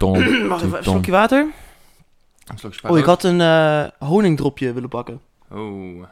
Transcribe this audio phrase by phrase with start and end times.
[0.00, 0.46] Tom.
[0.48, 1.46] Mag even een slokje water?
[2.46, 5.20] Een slokje Oh, ik had een eh, honingdropje willen pakken.
[5.50, 6.04] Oh.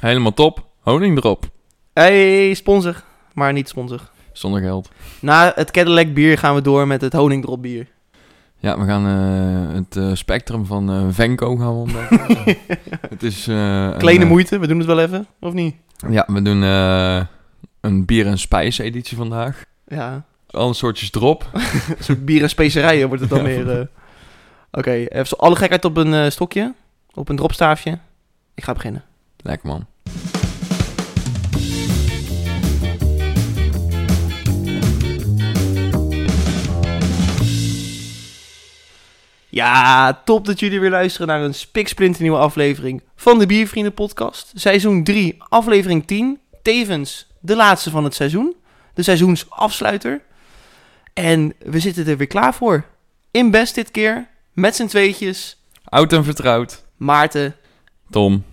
[0.00, 0.66] Helemaal top.
[0.80, 1.44] Honing erop.
[1.92, 3.02] Hey, sponsor.
[3.34, 4.00] Maar niet sponsor.
[4.32, 4.88] Zonder geld.
[5.20, 7.86] Na het Cadillac bier gaan we door met het honingdrop bier.
[8.58, 12.56] Ja, we gaan eh, het eh, spectrum van eh Venco gaan we ontdekken.
[13.10, 13.46] het is...
[13.48, 15.74] eh, een, Kleine eh, moeite, we doen het wel even, of niet?
[16.08, 17.24] Ja, we doen eh,
[17.80, 19.64] een bier en spijs editie vandaag.
[19.86, 21.48] Ja, Alle soortjes erop.
[21.52, 23.44] een soort bier en specerijen wordt het dan Ja.
[23.44, 23.78] meer.
[23.80, 23.86] eh.
[24.72, 26.74] Oké, even zo alle gekheid op een eh, stokje.
[27.14, 27.98] Op een dropstaafje.
[28.54, 29.04] Ik ga beginnen.
[29.42, 29.86] Lekker man.
[39.48, 44.52] Ja, top dat jullie weer luisteren naar een spiksplinternieuwe aflevering van de Biervrienden podcast.
[44.54, 46.38] Seizoen 3, aflevering 10.
[46.62, 48.54] Tevens de laatste van het seizoen.
[48.94, 50.20] De seizoensafsluiter.
[51.12, 52.84] En we zitten er weer klaar voor.
[53.30, 55.62] In best dit keer, met z'n tweetjes.
[55.84, 56.84] Oud en vertrouwd.
[56.96, 57.54] Maarten,
[58.10, 58.44] Tom.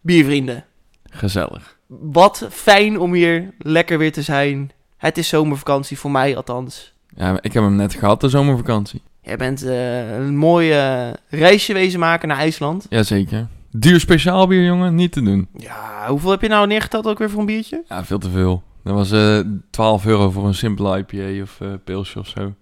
[0.00, 0.64] Biervrienden.
[1.10, 1.78] Gezellig.
[1.86, 4.70] Wat fijn om hier lekker weer te zijn.
[4.96, 6.92] Het is zomervakantie, voor mij althans.
[7.16, 9.02] Ja, ik heb hem net gehad, de zomervakantie.
[9.22, 12.86] Jij bent eh, een mooi eh, reisje wezen maken naar IJsland.
[12.88, 13.46] Jazeker.
[13.70, 14.94] Duur speciaal bier, jongen.
[14.94, 15.48] Niet te doen.
[15.56, 17.82] Ja, hoeveel heb je nou neergeteld ook weer voor een biertje?
[17.88, 18.62] Ja, veel te veel.
[18.88, 19.38] Dat was eh
[19.70, 22.54] 12 euro voor een simpele IPA of eh pilsje of zo.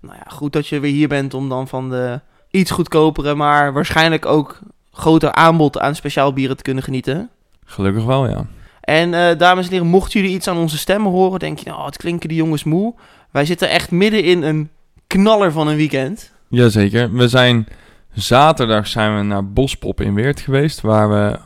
[0.00, 3.72] Nou ja, goed dat je weer hier bent om dan van de iets goedkopere, maar
[3.72, 4.58] waarschijnlijk ook
[4.92, 7.30] groter aanbod aan speciaal bieren te kunnen genieten.
[7.64, 8.46] Gelukkig wel, ja.
[8.80, 11.84] En eh, dames en heren, mochten jullie iets aan onze stemmen horen, denk je, nou,
[11.84, 12.94] het klinken die jongens moe.
[13.30, 14.70] Wij zitten echt midden in een
[15.06, 16.32] knaller van een weekend.
[16.48, 17.12] Jazeker.
[17.12, 17.66] We zijn...
[18.12, 21.38] Zaterdag zijn we naar Bospop in Weert geweest, waar we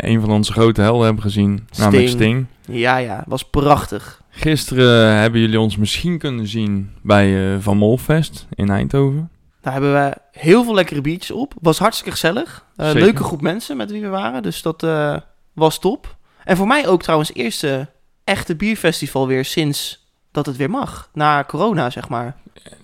[0.00, 2.46] een van onze grote helden hebben gezien, namelijk Sting.
[2.70, 4.22] Ja, ja, was prachtig.
[4.30, 9.30] Gisteren hebben jullie ons misschien kunnen zien bij eh, Van Molfest in Eindhoven.
[9.60, 11.54] Daar hebben we heel veel lekkere biertjes op.
[11.60, 12.64] Was hartstikke gezellig.
[12.76, 15.16] Eh, leuke groep mensen met wie we waren, dus dat eh,
[15.52, 16.16] was top.
[16.44, 17.88] En voor mij ook trouwens eerste
[18.24, 21.10] echte bierfestival weer sinds dat het weer mag.
[21.12, 22.36] Na corona, zeg maar.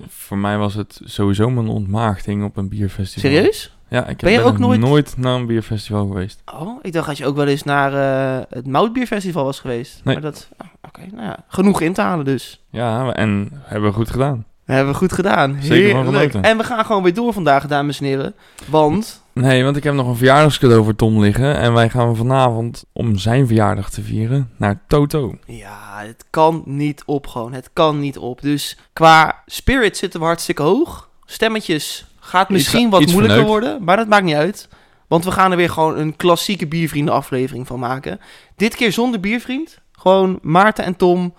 [0.08, 3.30] Voor mij was het sowieso mijn ontmaagding op een bierfestival.
[3.30, 3.75] Serieus?
[3.88, 6.42] Ja, ik Ben je ben ook nog nooit- naar een bierfestival geweest.
[6.54, 10.00] Oh, ik dacht dat je ook wel eens naar eh, het Moutbierfestival was geweest.
[10.04, 10.14] Nee.
[10.14, 12.64] Maar dat, ah, oké, nou ja, genoeg in te halen dus.
[12.70, 14.44] Ja, en hebben we goed gedaan.
[14.64, 15.56] Hebben we goed gedaan.
[15.60, 16.34] Zeker Heerlijk.
[16.34, 18.34] En we gaan gewoon weer door vandaag, dames en heren.
[18.66, 21.56] Want, Nee, want ik heb nog een verjaardagscadeau voor Tom liggen.
[21.56, 25.34] En wij gaan vanavond, om zijn verjaardag te vieren, naar Toto.
[25.46, 27.52] ja, het kan niet op gewoon.
[27.52, 28.40] Het kan niet op.
[28.42, 31.08] Dus qua spirit zitten we hartstikke hoog.
[31.24, 34.68] Stemmetjes gaat misschien Iets- wat iets moeilijker worden, maar dat maakt niet uit.
[35.06, 38.20] Want we gaan er weer gewoon een klassieke biervrienden aflevering van maken.
[38.56, 39.78] Dit keer zonder biervriend.
[39.92, 41.34] Gewoon Maarten en Tom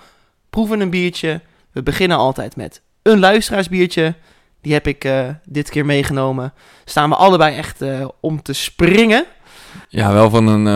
[0.50, 1.42] proeven een biertje.
[1.72, 4.16] We beginnen altijd met een luisteraarsbiertje.
[4.62, 6.54] Die heb ik eh, dit keer meegenomen.
[6.86, 9.26] Staan we allebei echt eh, om te springen.
[9.90, 10.68] Ja, wel van een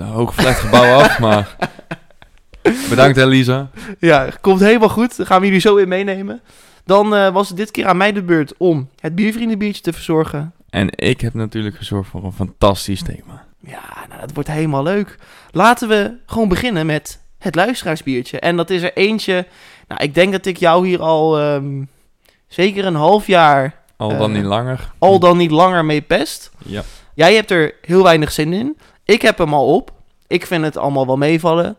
[0.00, 1.56] eh hoog flat gebouw af, maar...
[2.88, 3.70] Bedankt Elisa.
[3.98, 5.16] Ja, komt helemaal goed.
[5.16, 6.40] Daar gaan we jullie zo in meenemen.
[6.84, 10.52] Dan eh, was het dit keer aan mij de beurt om het biervriendenbiertje te verzorgen.
[10.70, 13.44] En ik heb natuurlijk gezorgd voor een fantastisch thema.
[13.60, 15.16] Ja, nou, dat wordt helemaal leuk.
[15.50, 18.40] Laten we gewoon beginnen met het luisteraarsbiertje.
[18.40, 19.46] En dat is er eentje.
[19.88, 21.82] Nou, ik denk dat ik jou hier al ehm,
[22.48, 24.92] zeker een half jaar, Al dan Eh, niet langer.
[24.98, 26.50] al dan niet langer mee pest.
[26.64, 26.82] Ja.
[27.14, 28.76] Jij hebt er heel weinig zin in.
[29.04, 29.92] Ik heb hem al op.
[30.26, 31.76] Ik vind het allemaal wel meevallen.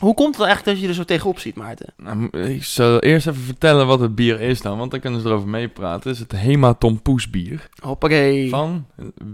[0.00, 1.94] Hoe komt het eigenlijk dat je er zo tegenop ziet, Maarten?
[1.96, 5.26] Nou, ik zal eerst even vertellen wat het bier is dan, want dan kunnen ze
[5.26, 6.10] erover meepraten.
[6.10, 8.48] Het is het Hematon Poes bier Hoppakee.
[8.48, 8.86] van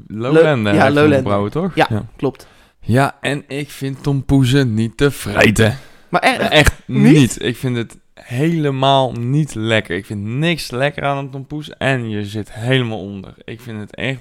[0.06, 0.66] Lowland.
[0.66, 1.16] ja, Lowlander.
[1.18, 1.74] gebrouwen, toch?
[1.74, 1.86] Ja.
[1.90, 2.06] ja.
[2.16, 2.46] Klopt.
[2.80, 5.78] Ja, en ik vind tompoezen niet te vreten.
[6.08, 7.12] Maar echt, Echt Niet?
[7.12, 7.42] niet?
[7.42, 9.96] Ik vind het helemaal niet lekker.
[9.96, 13.34] Ik vind niks lekker aan een tompoes en je zit helemaal onder.
[13.44, 14.20] Ik vind het echt...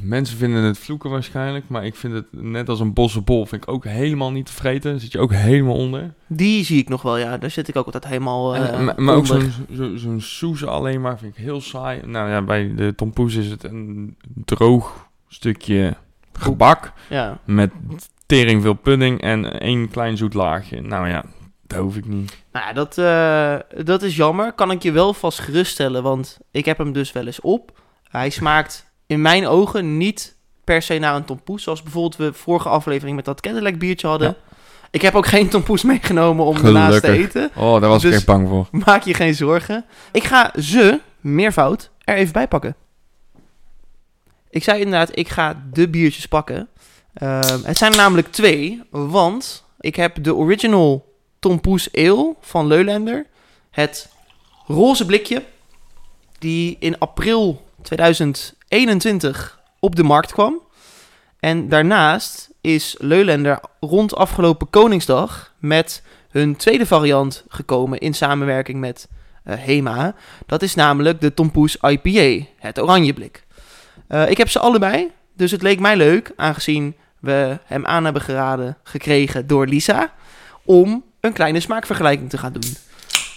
[0.00, 3.46] Mensen vinden het vloeken waarschijnlijk, maar ik vind het net als een bossenbol.
[3.46, 5.00] Vind ik ook helemaal niet te vreten.
[5.00, 6.14] Zit je ook helemaal onder.
[6.26, 7.38] die zie ik nog wel, ja.
[7.38, 10.64] Daar zit ik ook altijd helemaal eh En- maar, maar ook zo'n zo, zo'n soes
[10.66, 12.00] alleen maar vind ik heel saai.
[12.06, 15.96] Nou ja, bij de tompoes is het een droog stukje
[16.32, 17.38] gebak Ja.
[17.44, 17.70] met
[18.26, 20.80] tering veel pudding en één klein zoet laagje.
[20.80, 21.24] Nou ja,
[21.66, 22.42] dat hoef ik niet.
[22.52, 24.52] Nou ja, dat, eh, dat is jammer.
[24.52, 27.80] Kan ik je wel vast geruststellen, want ik heb hem dus wel eens op.
[28.08, 30.34] Hij smaakt in mijn ogen niet
[30.64, 34.28] per se naar een tompoes, zoals bijvoorbeeld we vorige aflevering met dat Cadillac biertje hadden.
[34.28, 34.36] Ja.
[34.90, 37.26] Ik heb ook geen tompoes meegenomen om daarnaast te Gelukkig.
[37.42, 37.50] eten.
[37.62, 38.68] Oh, daar was Dus- ik echt bang voor.
[38.70, 39.84] Maak je geen zorgen.
[40.12, 42.76] Ik ga ze, meervoud, er even bij pakken.
[44.50, 46.68] Ik zei inderdaad, ik ga de biertjes pakken.
[47.14, 53.26] Ehm, het zijn er namelijk twee, want ik heb de original Tompoes Ale van Leulander.
[53.70, 54.08] Het
[54.66, 55.42] roze blikje.
[56.38, 58.54] die in april 2021
[59.80, 60.60] op de markt kwam.
[61.40, 69.08] En daarnaast is Leulender rond afgelopen Koningsdag met hun tweede variant gekomen in samenwerking met
[69.44, 70.14] eh, Hema.
[70.46, 73.44] Dat is namelijk de Tompoes IPA, het oranje blik.
[74.08, 78.22] Eh, ik heb ze allebei, dus het leek mij leuk, aangezien we hem aan hebben
[78.22, 80.12] geraden gekregen door Lisa,
[80.64, 82.76] om een kleine smaakvergelijking te gaan doen.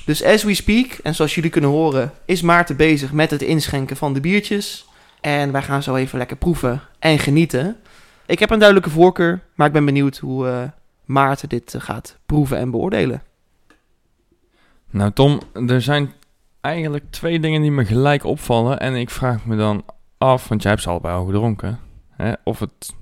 [0.06, 3.98] Dus as we speak, en zoals jullie kunnen horen, is Maarten bezig met het inschenken
[3.98, 4.87] van de biertjes.
[5.28, 7.78] En wij gaan zo even lekker proeven en genieten.
[8.26, 10.62] Ik heb een duidelijke voorkeur, maar ik ben benieuwd hoe eh,
[11.06, 13.24] Maarten dit eh, gaat proeven en beoordelen.
[14.90, 16.14] Nou Tom, er zijn
[16.62, 18.80] eigenlijk twee dingen die me gelijk opvallen.
[18.80, 19.86] En ik vraag me dan
[20.18, 21.80] af, want jij hebt ze allebei al gedronken.
[22.10, 22.94] Hè, of het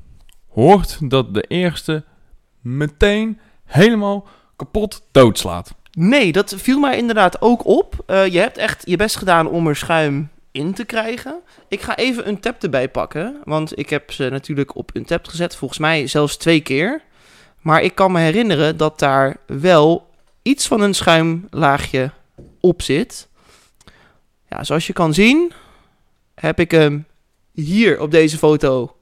[0.47, 2.03] hoort dat de eerste
[2.61, 5.75] meteen helemaal kapot doodslaat.
[5.91, 8.03] Nee, dat viel mij inderdaad ook op.
[8.05, 11.39] Eh, je hebt echt je best gedaan om er schuim in te krijgen.
[11.67, 15.27] Ik ga even een tap erbij pakken, want ik heb ze natuurlijk op een tap
[15.27, 15.55] gezet.
[15.55, 17.01] Volgens mij zelfs twee keer.
[17.61, 20.09] Maar ik kan me herinneren dat daar wel
[20.41, 22.11] iets van een schuimlaagje
[22.59, 23.27] op zit.
[24.49, 25.51] Ja, zoals je kan zien
[26.35, 27.05] heb ik hem
[27.51, 28.95] hier op deze foto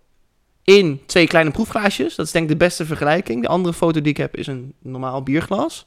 [0.64, 2.16] in twee kleine proefglaasjes.
[2.16, 3.42] Dat is denk ik de beste vergelijking.
[3.42, 5.86] De andere foto die ik heb is een normaal bierglas.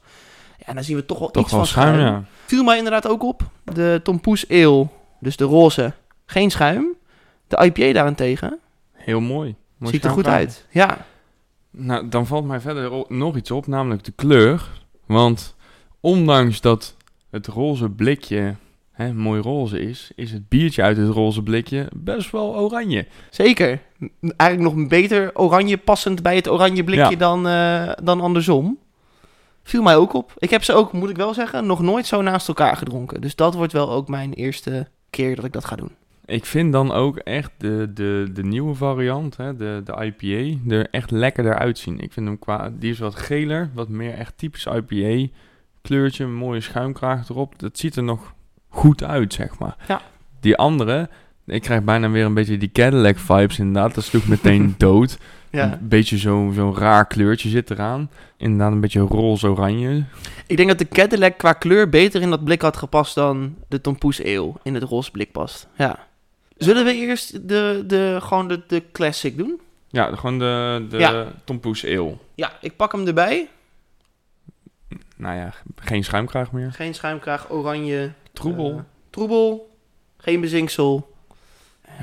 [0.57, 1.95] Ja, en dan zien we toch wel Toch iets wel van schuim.
[1.95, 2.23] schuim, ja.
[2.45, 3.41] Viel mij inderdaad ook op.
[3.63, 4.87] De Tompoes Ale,
[5.19, 5.93] dus de roze,
[6.25, 6.95] geen schuim.
[7.47, 8.59] De IPA daarentegen
[8.93, 9.55] Heel mooi.
[9.77, 10.65] Mooi ziet er goed uit.
[10.69, 11.05] Ja,
[11.71, 14.69] Nou, dan valt mij verder nog iets op, namelijk de kleur.
[15.05, 15.55] Want
[15.99, 16.95] ondanks dat
[17.29, 18.55] het roze blikje
[18.91, 23.07] hè, mooi roze is, is het biertje uit het roze blikje best wel oranje.
[23.29, 23.81] zeker.
[24.37, 27.15] Eigenlijk nog beter oranje passend bij het oranje blikje Ja.
[27.15, 28.77] dan, eh, dan andersom.
[29.63, 30.33] Viel mij ook op.
[30.37, 33.21] Ik heb ze ook, moet ik wel zeggen, nog nooit zo naast elkaar gedronken.
[33.21, 35.91] Dus dat wordt wel ook mijn eerste keer dat ik dat ga doen.
[36.25, 40.87] Ik vind dan ook echt de, de, de nieuwe variant, hè, de, de IPA, er
[40.91, 41.99] echt lekkerder uitzien.
[41.99, 45.33] Ik vind hem qua, die is wat geler, wat meer echt typisch IPA.
[45.81, 47.59] Kleurtje, een mooie schuimkraag erop.
[47.59, 48.33] Dat ziet er nog
[48.67, 49.75] goed uit, zeg maar.
[49.87, 50.01] Ja.
[50.39, 51.09] Die andere,
[51.45, 53.95] ik krijg bijna weer een beetje die Cadillac vibes inderdaad.
[53.95, 55.17] Dat sloeg meteen dood.
[55.51, 55.71] Ja.
[55.71, 58.09] Een beetje zo'n zo'n raar kleurtje zit eraan.
[58.37, 60.03] Inderdaad een beetje roze-oranje.
[60.47, 63.81] Ik denk dat de Cadillac qua kleur beter in dat blik had gepast dan de
[63.81, 65.67] Tompoes Ale in het roze blik past.
[65.77, 66.05] Ja.
[66.57, 69.59] Zullen we eerst de, de, gewoon de, de classic doen?
[69.89, 71.27] Ja, gewoon de, de Ja.
[71.43, 72.17] Tompoes Ale.
[72.35, 73.49] Ja, ik pak hem erbij.
[75.15, 76.71] Nou ja, geen schuimkraag meer.
[76.71, 78.11] Geen schuimkraag, oranje.
[78.33, 78.71] Troebel.
[78.71, 78.79] eh,
[79.09, 79.75] troebel.
[80.17, 81.13] Geen bezinksel.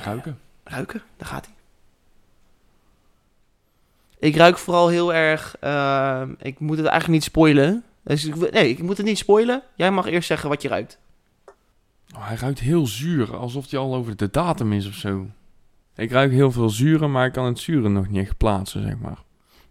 [0.05, 0.39] Ruiken.
[0.65, 1.54] Ruiken, daar gaat hij.
[4.25, 5.57] Ik ruik vooral heel erg.
[5.61, 7.85] ehm, ik moet het eigenlijk niet spoilen.
[8.05, 9.63] Dus ik, nee, ik moet het niet spoilen.
[9.75, 10.99] Jij mag eerst zeggen wat je ruikt.
[12.17, 15.27] Oh, hij ruikt heel zuur, alsof hij al over de datum is of zo.
[15.97, 18.99] Ik ruik heel veel zuren, maar ik kan het zuren nog niet echt plaatsen, zeg
[18.99, 19.19] maar.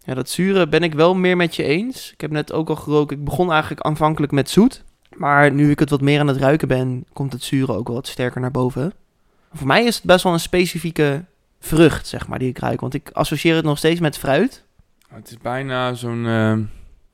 [0.03, 2.11] Ja, dat zure ben ik wel meer met je eens.
[2.11, 3.17] Ik heb net ook al geroken.
[3.17, 4.83] Ik begon eigenlijk aanvankelijk met zoet.
[5.15, 7.95] Maar nu ik het wat meer aan het ruiken ben, komt het zure ook wel
[7.95, 8.94] wat sterker naar boven.
[9.53, 11.25] Voor mij is het best wel een specifieke
[11.65, 12.81] vrucht, zeg maar, die ik ruik.
[12.81, 14.63] Want ik associeer het nog steeds met fruit.
[15.07, 16.57] Het is bijna zo'n eh,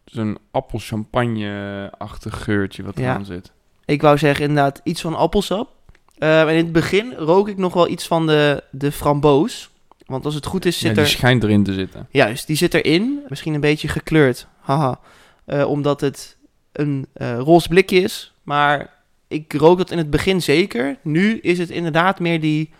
[0.06, 3.04] zo'n appelchampagne-achtig geurtje wat Ja.
[3.04, 3.52] eraan zit.
[3.86, 5.70] Ik wou zeggen inderdaad iets van appelsap.
[6.18, 9.70] Eh, en in het begin rook ik nog wel iets van de, de framboos.
[10.06, 11.10] Want als het goed is, Ja, zit die er...
[11.10, 12.08] schijnt erin te zitten.
[12.12, 13.20] Juist, die zit erin.
[13.28, 14.48] Misschien een beetje gekleurd.
[14.60, 15.00] Haha.
[15.46, 16.38] Eh, omdat het
[16.72, 18.34] een eh roze blikje is.
[18.44, 18.94] Maar
[19.28, 20.98] ik rook dat in het begin zeker.
[21.04, 22.72] Nu is het inderdaad meer die...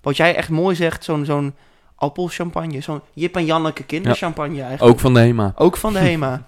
[0.00, 1.54] Wat jij echt mooi zegt, zo'n zo'n
[1.94, 2.80] appelchampagne.
[2.80, 4.92] Zo'n Jip en Janneke kinderchampagne eigenlijk.
[4.92, 5.52] Ook van de HEMA.
[5.56, 6.42] Ook van de Hema.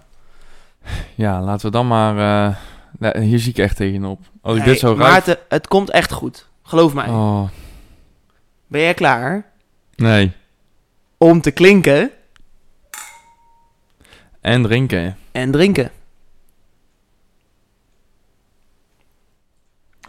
[1.14, 2.10] Ja, laten we dan maar...
[2.48, 2.56] eh,
[2.98, 4.20] nou, hier zie ik echt tegenop.
[4.42, 4.98] Als ik Nee, dit zo ruik...
[4.98, 6.48] Maarten, het komt echt goed.
[6.62, 7.08] Geloof mij.
[7.08, 7.48] Oh,
[8.66, 9.46] Ben jij klaar
[9.96, 10.32] nee.
[11.18, 12.10] om te klinken
[14.40, 15.16] En drinken.
[15.32, 15.90] en drinken?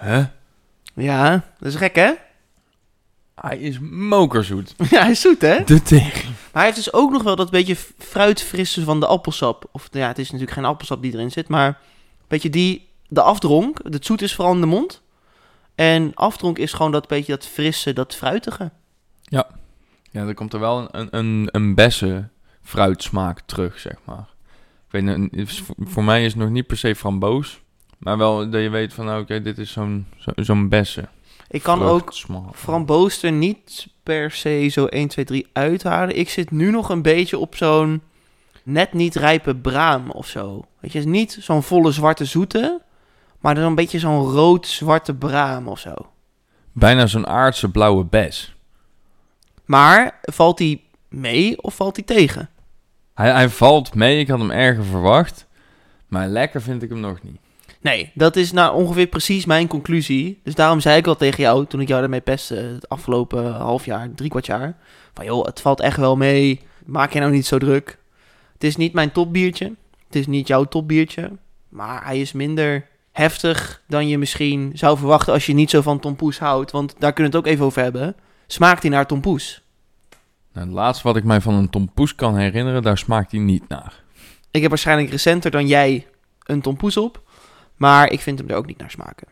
[0.01, 0.25] Huh?
[0.93, 2.12] Ja, dat is gek hè?
[3.41, 4.75] Hij is mokerzoet.
[4.89, 5.63] ja, hij is zoet hè?
[5.63, 6.29] De tegen.
[6.29, 9.69] Maar hij heeft dus ook nog wel dat beetje fruitfrisse van de appelsap.
[9.71, 11.79] Of ja, het is natuurlijk geen appelsap die erin zit, maar
[12.27, 13.79] beetje die, de afdronk.
[13.83, 15.01] Het zoet is vooral in de mond.
[15.75, 18.71] En afdronk is gewoon dat beetje dat frisse, dat fruitige.
[20.12, 22.31] Ja, er komt er wel een, een, een bessen
[22.62, 24.27] fruitsmaak terug, zeg maar.
[24.89, 25.29] Ik weet
[25.77, 27.62] voor mij is het nog niet per se framboos.
[27.98, 31.10] Maar wel dat je weet van, nou, oké, dit is zo'n zo, zo'n bessen.
[31.51, 32.13] Ik kan ook
[32.53, 36.17] framboos er niet per se zo 1, 2, 3 uithalen.
[36.17, 38.01] Ik zit nu nog een beetje op zo'n
[38.63, 40.65] net niet rijpe braam of zo.
[40.79, 42.81] Weet je, niet zo'n volle zwarte zoete,
[43.39, 45.93] maar dan een beetje zo'n rood-zwarte braam of zo.
[46.72, 48.55] Bijna zo'n aardse blauwe bes.
[49.65, 52.50] Maar valt hij mee of valt hij tegen?
[53.13, 55.48] Hij, hij valt mee, ik had hem erger verwacht.
[56.08, 57.39] Maar lekker vind ik hem nog niet.
[57.81, 60.39] Nee, dat is nou ongeveer precies mijn conclusie.
[60.43, 63.85] Dus daarom zei ik al tegen jou, toen ik jou daarmee pestte het afgelopen half
[63.85, 64.77] jaar, drie kwart jaar.
[65.13, 66.61] Van joh, het valt echt wel mee.
[66.85, 67.97] Maak je nou niet zo druk.
[68.53, 69.73] Het is niet mijn topbiertje.
[70.05, 71.31] Het is niet jouw topbiertje.
[71.69, 76.00] Maar hij is minder heftig dan je misschien zou verwachten als je niet zo van
[76.00, 76.71] tompoes houdt.
[76.71, 78.15] Want daar kunnen we het ook even over hebben.
[78.47, 79.61] Smaakt hij naar tompoes?
[80.53, 83.67] Nou, het laatste wat ik mij van een tompoes kan herinneren, daar smaakt hij niet
[83.67, 84.03] naar.
[84.51, 86.07] Ik heb waarschijnlijk recenter dan jij
[86.43, 87.21] een tompoes op.
[87.81, 89.27] Maar ik vind hem er ook niet naar smaken.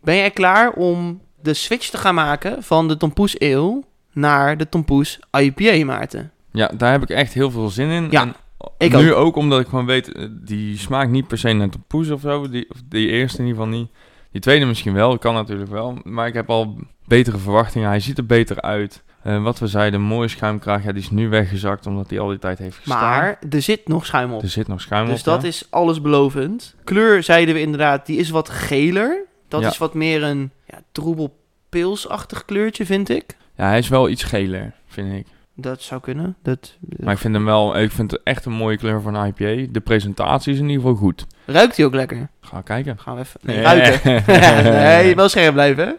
[0.00, 3.82] Ben jij klaar om de switch te gaan maken van de tompoes ale
[4.12, 6.32] naar de tompoes IPA, Maarten?
[6.52, 8.10] Ja, daar heb ik echt heel veel zin in.
[8.10, 8.34] Ja, En
[8.78, 9.36] ik nu ook.
[9.36, 12.48] omdat ik gewoon weet, eh, die smaakt niet per se naar tompoes of zo.
[12.48, 13.90] Die, of die eerste in ieder geval niet.
[14.30, 15.98] Die tweede misschien wel, kan natuurlijk wel.
[16.02, 17.88] Maar ik heb al betere verwachtingen.
[17.88, 19.02] Hij ziet er beter uit.
[19.22, 20.84] Eh, wat we zeiden, mooie schuimkraag.
[20.84, 23.00] Ja, die is nu weggezakt omdat hij al die tijd heeft gestaan.
[23.00, 24.42] Maar er zit nog schuim op.
[24.42, 25.24] er zit nog schuim Dus op.
[25.24, 25.48] dat ja.
[25.48, 26.74] is allesbelovend.
[26.84, 29.24] Kleur zeiden we inderdaad, die is wat geler.
[29.48, 29.68] Dat Ja.
[29.68, 31.36] is wat meer een ja, troebel
[31.68, 33.36] pilsachtig kleurtje, vind ik.
[33.56, 35.26] Ja, hij is wel iets geler, vind ik.
[35.54, 36.36] Dat zou kunnen.
[36.42, 39.72] Dat, Maar ik vind hem wel, ik vind het echt een mooie kleur een IPA.
[39.72, 41.26] De presentatie is in ieder geval goed.
[41.46, 42.28] Ruikt hij ook lekker?
[42.40, 42.98] Ga kijken.
[42.98, 43.40] Gaan we even...
[43.42, 43.60] Nee.
[43.60, 44.22] ruiken.
[45.02, 45.92] nee, wel scherp blijven, hè?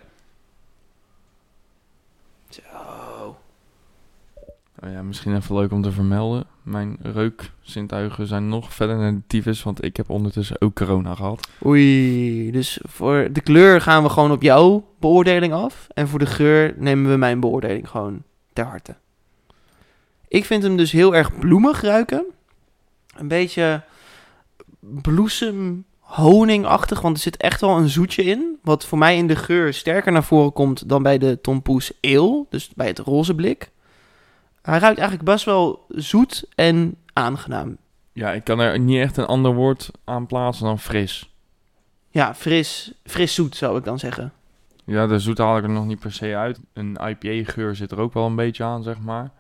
[2.50, 2.62] Zo.
[4.84, 6.46] Oh ja, misschien even leuk om te vermelden.
[6.64, 11.48] Mijn reukzintuigen zijn nog verder naar de tyfus, want ik heb ondertussen ook corona gehad.
[11.66, 15.88] Oei, dus voor de kleur gaan we gewoon op jouw beoordeling af.
[15.94, 18.24] En voor de geur nemen we mijn beoordeling gewoon
[18.54, 18.96] ter harte.
[20.28, 22.26] Ik vind hem dus heel erg bloemig ruiken.
[23.16, 23.84] Een beetje
[24.80, 28.58] bloesem, honingachtig, want er zit echt wel een zoetje in.
[28.62, 32.46] Wat voor mij in de geur sterker naar voren komt dan bij de Tompoes Ale,
[32.50, 33.72] dus bij het roze blik.
[34.64, 37.78] Hij ruikt eigenlijk best wel zoet en aangenaam.
[38.14, 41.30] Ja, ik kan er niet echt een ander woord aan plaatsen dan fris.
[42.10, 44.34] Ja, fris, fris zoet zou ik dan zeggen.
[44.86, 46.60] Ja, de zoet haal ik er nog niet per se uit.
[46.74, 49.32] Een IPA-geur zit er ook wel een beetje aan, zeg maar.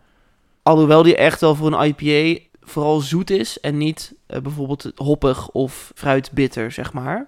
[0.64, 5.50] Alhoewel die echt wel voor een IPA vooral zoet is en niet eh, bijvoorbeeld hoppig
[5.50, 7.28] of fruitbitter, zeg maar.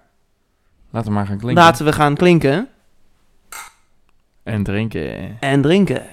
[0.90, 1.64] Laten we maar gaan klinken.
[1.64, 2.68] Laten we gaan klinken
[4.44, 5.40] En drinken.
[5.40, 6.06] en drinken.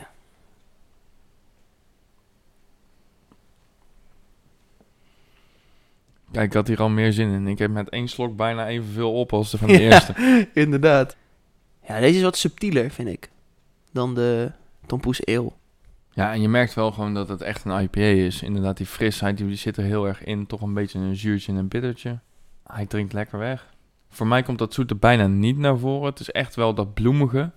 [6.33, 7.47] Kijk, ik had hier al meer zin in.
[7.47, 10.15] Ik heb met één slok bijna evenveel op als de van de eerste.
[10.55, 11.17] Inderdaad.
[11.89, 13.31] Ja, deze is wat subtieler, vind ik,
[13.93, 14.53] dan de
[14.87, 15.53] Tompoes Ale.
[16.13, 18.43] Ja, en je merkt wel gewoon dat het echt een IPA is.
[18.43, 20.47] Inderdaad, die frisheid die zit er heel erg in.
[20.47, 22.19] Toch een beetje een zuurtje en een bittertje.
[22.67, 23.75] Hij drinkt lekker weg.
[24.09, 26.11] Voor mij komt dat zoete bijna niet naar voren.
[26.11, 27.51] Het is echt wel dat bloemige.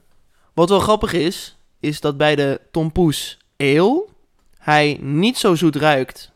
[0.54, 4.06] Wat wel grappig is, is dat bij de Tompoes Ale
[4.58, 6.32] hij niet zo zoet ruikt,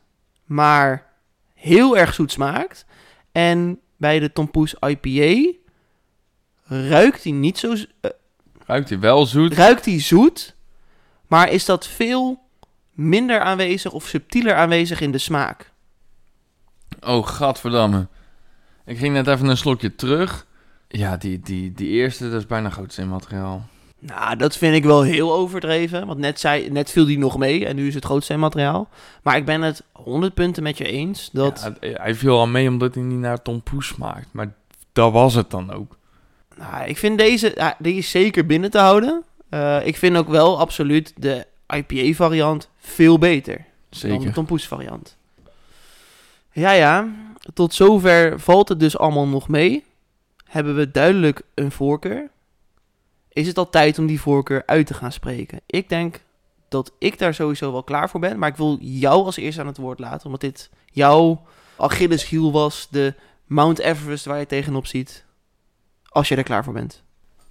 [0.46, 1.09] maar
[1.60, 2.86] heel erg zoet smaakt.
[3.32, 5.58] En bij de Tompoes IPA
[6.64, 7.74] ruikt hij niet zo...
[8.02, 8.12] eh,
[8.66, 9.54] Ruikt hij wel zoet.
[9.54, 10.56] ruikt hij zoet,
[11.28, 12.40] maar is dat veel
[12.92, 15.72] minder aanwezig of subtieler aanwezig in de smaak.
[17.06, 18.08] Oh, gadverdamme.
[18.86, 20.48] Ik ging net even een slokje terug.
[20.88, 22.70] Ja, die, die, die eerste, dat is bijna
[23.06, 23.68] materiaal.
[24.00, 26.08] Nou, dat vind ik wel heel overdreven.
[26.08, 28.90] Want net, zei, net viel die nog mee en nu is het grootsteenmateriaal.
[29.24, 31.30] Maar ik ben het 100 punten met je eens.
[31.32, 34.28] Dat, Ja, hij viel al mee omdat hij niet naar Tom Poes smaakt.
[34.32, 34.54] Maar
[34.94, 35.98] dat was het dan ook.
[36.58, 39.24] nou, ik vind deze die is zeker binnen te houden.
[39.50, 44.34] Eh, ik vind ook wel absoluut de IPA-variant veel beter dan de Zeker.
[44.34, 45.18] tompoes-variant.
[46.52, 47.08] Ja, ja.
[47.54, 49.84] Tot zover valt het dus allemaal nog mee.
[50.46, 52.30] Hebben we duidelijk een voorkeur.
[53.30, 55.62] Is het al tijd om die voorkeur uit te gaan spreken?
[55.66, 56.22] Ik denk
[56.68, 58.40] dat ik daar sowieso wel klaar voor ben.
[58.40, 60.26] Maar ik wil jou als eerste aan het woord laten.
[60.26, 61.42] Omdat dit jouw
[61.78, 62.88] Achilleshiel was.
[62.90, 63.14] De
[63.46, 65.26] Mount Everest waar je tegenop ziet.
[66.10, 67.04] Als je er klaar voor bent.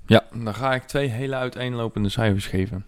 [0.07, 2.87] Ja, dan ga ik twee hele uiteenlopende cijfers geven.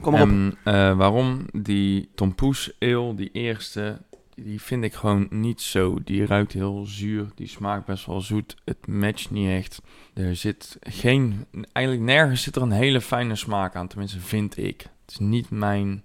[0.00, 0.56] Kom maar op.
[0.64, 1.46] Eh, waarom?
[1.52, 4.00] Die tompoes ale, die eerste,
[4.42, 5.98] die vind ik gewoon niet zo.
[6.04, 8.56] Die ruikt heel zuur, die smaakt best wel zoet.
[8.64, 9.82] Het matcht niet echt.
[10.14, 14.80] Er zit geen, eigenlijk nergens zit er een hele fijne smaak aan, tenminste vind ik.
[14.80, 16.04] Het is niet mijn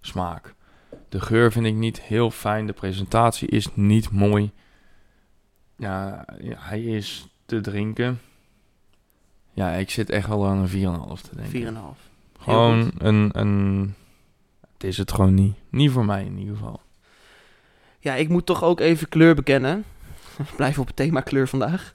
[0.00, 0.54] smaak.
[1.08, 4.50] De geur vind ik niet heel fijn, de presentatie is niet mooi.
[5.76, 6.24] Ja,
[6.56, 8.20] hij is te drinken.
[9.52, 11.74] Ja, ik zit echt wel aan een 4,5 te denken.
[11.74, 12.40] 4,5.
[12.40, 13.94] Gewoon een, een...
[14.72, 15.54] Het is het gewoon niet.
[15.70, 16.80] Niet voor mij in ieder geval.
[18.06, 19.84] Ja, ik moet toch ook even kleur bekennen.
[20.36, 21.94] We blijven op het thema kleur vandaag.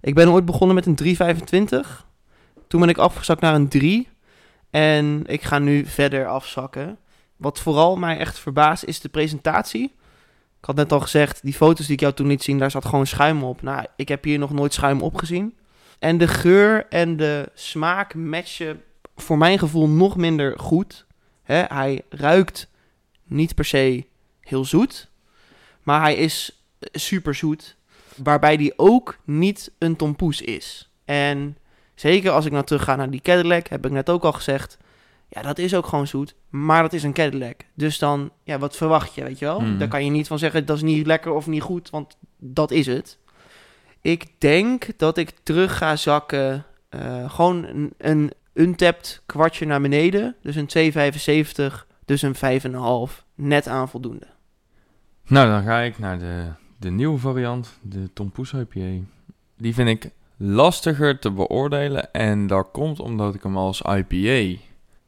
[0.00, 2.06] Ik ben ooit begonnen met een 325.
[2.66, 4.08] Toen ben ik afgezakt naar een 3.
[4.70, 6.98] En ik ga nu verder afzakken.
[7.36, 9.84] Wat vooral mij echt verbaast is de presentatie.
[10.58, 12.84] Ik had net al gezegd, die foto's die ik jou toen liet zien, daar zat
[12.84, 13.62] gewoon schuim op.
[13.62, 15.56] Nou, ik heb hier nog nooit schuim op gezien.
[15.98, 18.82] En de geur en de smaak matchen
[19.16, 21.06] voor mijn gevoel nog minder goed.
[21.42, 22.70] Hij ruikt
[23.24, 24.06] niet per se
[24.40, 25.12] heel zoet,
[25.84, 27.76] maar hij is super zoet.
[28.16, 30.90] Waarbij die ook niet een tompoes is.
[31.04, 31.56] En
[31.94, 34.78] zeker als ik nou terug ga naar die Cadillac, heb ik net ook al gezegd.
[35.28, 37.60] Ja, dat is ook gewoon zoet, maar dat is een Cadillac.
[37.74, 39.60] Dus dan, ja, wat verwacht je, weet je wel?
[39.60, 39.78] Mhm.
[39.78, 42.70] Daar kan je niet van zeggen, dat is niet lekker of niet goed, want dat
[42.70, 43.18] is het.
[44.00, 50.36] Ik denk dat ik terug ga zakken, eh, gewoon een, een untapped kwartje naar beneden.
[50.42, 54.26] Dus een 2,75, dus een 5,5, net aan voldoende.
[55.26, 56.44] Nou, dan ga ik naar de,
[56.78, 59.04] de nieuwe variant, de Tompoes IPA.
[59.56, 64.60] Die vind ik lastiger te beoordelen en dat komt omdat ik hem als IPA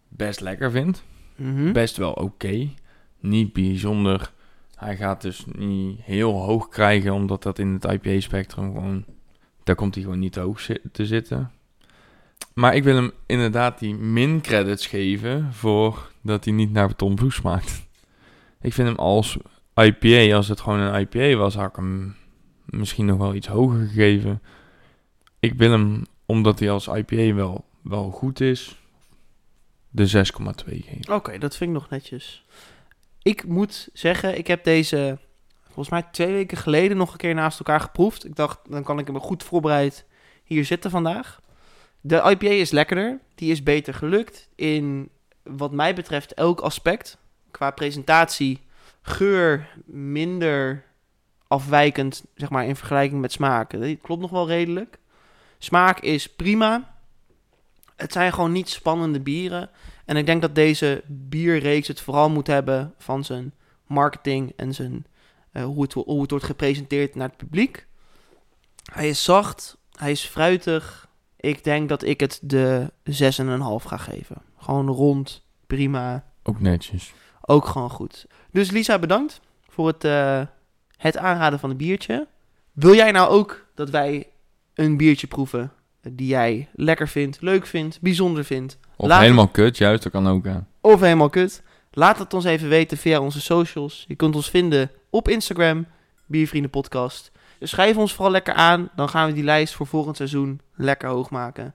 [0.08, 1.02] best lekker vind.
[1.37, 1.73] Mhm.
[1.73, 2.68] Best wel oké.
[3.20, 4.32] Niet bijzonder.
[4.75, 9.04] Hij gaat dus niet heel hoog krijgen, omdat dat in het IPA-spectrum gewoon...
[9.64, 11.50] Daar komt hij gewoon niet te hoog zi- te zitten.
[12.54, 17.14] Maar ik wil hem inderdaad die min credits geven voor dat hij niet naar Tom
[17.14, 17.87] Poes smaakt.
[18.61, 19.38] Ik vind hem als
[19.83, 22.16] IPA, als het gewoon een IPA was, had ik hem
[22.64, 24.42] misschien nog wel iets hoger gegeven.
[25.40, 28.80] Ik wil hem, omdat hij als IPA wel, wel goed is,
[29.90, 30.25] de 6,2
[30.66, 31.14] geven.
[31.14, 32.45] Oké, dat vind ik nog netjes.
[33.23, 35.18] Ik moet zeggen, ik heb deze
[35.64, 38.25] volgens mij twee weken geleden nog een keer naast elkaar geproefd.
[38.25, 40.04] Ik dacht, dan kan ik hem goed voorbereid
[40.45, 41.40] hier zitten vandaag.
[42.00, 43.21] De IPA is lekkerder.
[43.35, 45.09] Die is beter gelukt in,
[45.42, 47.18] wat mij betreft, elk aspect.
[47.50, 48.61] Qua presentatie,
[49.06, 50.84] geur minder
[51.48, 53.70] afwijkend, zeg maar, in vergelijking met smaak.
[53.70, 54.98] Dat klopt nog wel redelijk.
[55.58, 56.94] Smaak is prima.
[57.96, 59.70] Het zijn gewoon niet spannende bieren.
[60.04, 63.54] En ik denk dat deze bierreeks het vooral moet hebben van zijn
[63.87, 65.07] marketing en zijn,
[65.52, 67.87] eh, hoe, het, hoe het wordt gepresenteerd naar het publiek.
[68.92, 71.09] Hij is zacht, hij is fruitig.
[71.37, 74.37] Ik denk dat ik het de 6,5 ga geven.
[74.59, 77.12] Gewoon rond, prima, Ook netjes.
[77.40, 78.26] ook gewoon goed.
[78.57, 80.40] Dus Lisa, bedankt voor het, eh,
[80.97, 82.27] het aanraden van het biertje.
[82.73, 84.29] Wil jij nou ook dat wij
[84.75, 88.79] een biertje proeven die jij lekker vindt, leuk vindt, bijzonder vindt?
[88.97, 90.47] Of Laat- helemaal kut, juist, dat kan ook.
[90.81, 91.62] Of helemaal kut.
[91.90, 94.05] Laat het ons even weten via onze socials.
[94.09, 95.87] Je kunt ons vinden op Instagram,
[96.27, 97.31] Biervrienden Podcast.
[97.59, 98.90] Dus schrijf ons vooral lekker aan.
[98.95, 101.75] Dan gaan we die lijst voor volgend seizoen lekker hoog maken.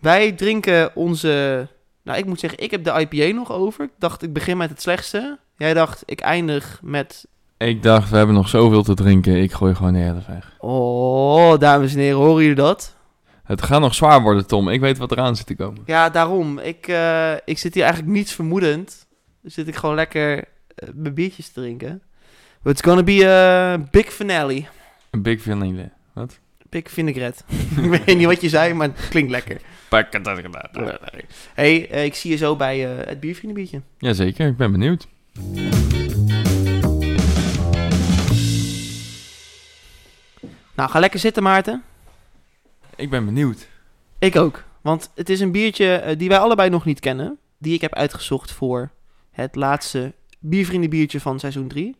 [0.00, 1.66] Wij drinken onze...
[2.02, 3.84] Nou, ik moet zeggen, ik heb de IPA nog over.
[3.84, 5.38] Ik dacht, ik begin met het slechtste.
[5.60, 7.26] Jij dacht, ik eindig met...
[7.56, 10.52] Ik dacht, we hebben nog zoveel te drinken, ik gooi gewoon de helft weg.
[10.58, 12.96] Oh, dames en heren, horen jullie dat?
[13.44, 14.68] Het gaat nog zwaar worden, Tom.
[14.68, 15.82] Ik weet wat eraan zit te komen.
[15.86, 16.58] Ja, daarom.
[16.58, 19.06] Ik, eh, ik zit hier eigenlijk niets vermoedend.
[19.42, 20.44] Dus zit ik gewoon lekker
[20.74, 22.02] eh, mijn biertjes te drinken.
[22.62, 24.64] But it's gonna be a big finale.
[25.10, 25.90] Een big vanille.
[26.12, 26.38] Wat?
[26.68, 27.42] Big vinaigrette.
[27.82, 29.60] ik weet niet wat je zei, maar het klinkt lekker.
[31.54, 33.82] hey, eh, ik zie je zo bij het biervriendenbiertje.
[33.98, 35.08] Jazeker, ik ben benieuwd.
[40.74, 41.82] Nou, ga lekker zitten, Maarten.
[42.96, 43.68] Ik ben benieuwd.
[44.18, 44.64] Ik ook.
[44.80, 47.38] Want het is een biertje eh, die wij allebei nog niet kennen.
[47.58, 48.90] Die ik heb uitgezocht voor
[49.30, 51.96] het laatste biervriendenbiertje van seizoen 3.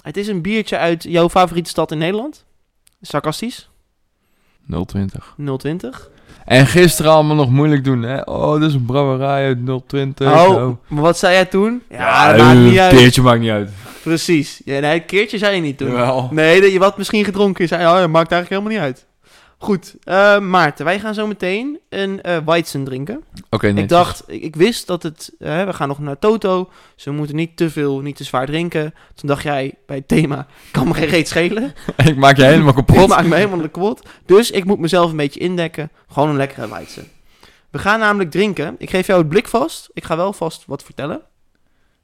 [0.00, 2.44] Het is een biertje uit jouw favoriete stad in Nederland.
[3.00, 3.70] Sarcastisch.
[4.86, 5.36] 020.
[5.56, 6.10] 020.
[6.44, 8.20] En gisteren allemaal nog moeilijk doen, hè?
[8.20, 10.32] Oh, dit is een brouwerij uit 020.
[10.32, 10.78] Oh, zo.
[10.86, 11.82] maar wat zei jij toen?
[11.90, 12.96] Ja, dat maakt een niet uit.
[12.96, 13.70] keertje maakt niet uit.
[14.02, 14.60] Precies.
[14.64, 15.88] Ja, nee, een keertje zei je niet toen.
[15.88, 16.28] Jawel.
[16.32, 17.68] Nee, dat je wat misschien gedronken is.
[17.70, 19.06] Zei, oh, dat maakt eigenlijk helemaal niet uit.
[19.58, 23.24] Goed, eh, Maarten, wij gaan zo meteen een Weizen drinken.
[23.50, 23.90] Oké, Ik netjes.
[23.98, 27.36] dacht, ik, ik wist dat het, eh, we gaan nog naar Toto, dus we moeten
[27.36, 28.94] niet te veel, niet te zwaar drinken.
[29.14, 31.74] Toen dacht jij bij het thema, kan me geen reet schelen.
[32.06, 33.08] ik maak je helemaal kapot.
[33.08, 34.02] maakt me helemaal kapot.
[34.26, 35.90] Dus ik moet mezelf een beetje indekken.
[36.08, 37.08] Gewoon een lekkere Weizen.
[37.70, 38.74] We gaan namelijk drinken.
[38.78, 39.90] Ik geef jou het blik vast.
[39.92, 41.20] Ik ga wel vast wat vertellen.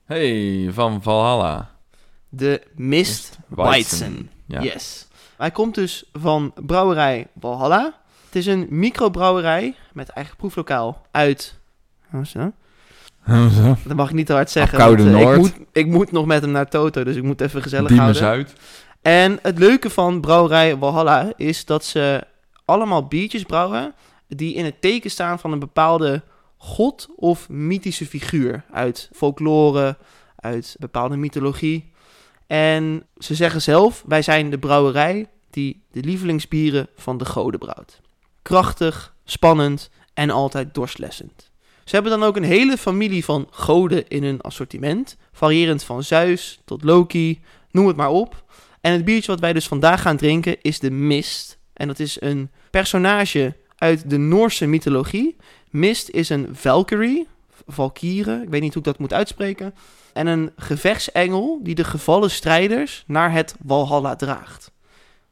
[0.04, 1.70] Hey, van Valhalla.
[2.28, 4.30] De Mist Weizen.
[4.46, 4.60] Ja.
[4.62, 5.08] Yes.
[5.40, 8.00] Hij komt dus van brouwerij Valhalla.
[8.24, 11.58] Het is een microbrouwerij met eigen proeflokaal uit...
[12.10, 12.52] Wat is dat?
[13.96, 14.78] Mag ik niet te hard zeggen.
[14.78, 15.36] Koude want, eh, Noord.
[15.36, 18.04] Ik moet, ik moet nog met hem naar Toto, dus ik moet even gezellig Diemen
[18.04, 18.22] houden.
[18.22, 18.52] Zuid.
[19.02, 22.24] En het leuke van brouwerij Valhalla is dat ze
[22.64, 23.94] allemaal biertjes brouwen...
[24.28, 26.22] die in het teken staan van een bepaalde
[26.56, 28.64] god of mythische figuur.
[28.72, 29.96] Uit folklore,
[30.36, 31.89] uit bepaalde mythologie.
[32.50, 38.00] En ze zeggen zelf, wij zijn de brouwerij die de lievelingsbieren van de goden brouwt.
[38.42, 41.50] Krachtig, spannend en altijd dorstlessend.
[41.84, 46.60] Ze hebben dan ook een hele familie van goden in hun assortiment, variërend van Zeus
[46.64, 48.44] tot Loki, noem het maar op.
[48.80, 51.58] En het biertje wat wij dus vandaag gaan drinken is de Mist.
[51.72, 55.36] En dat is een personage uit de Noorse mythologie.
[55.68, 57.26] Mist is een Valkyrie,
[57.66, 59.74] Valkyrie, ik weet niet hoe ik dat moet uitspreken.
[60.12, 64.72] En een gevechtsengel die de gevallen strijders naar het Walhalla draagt.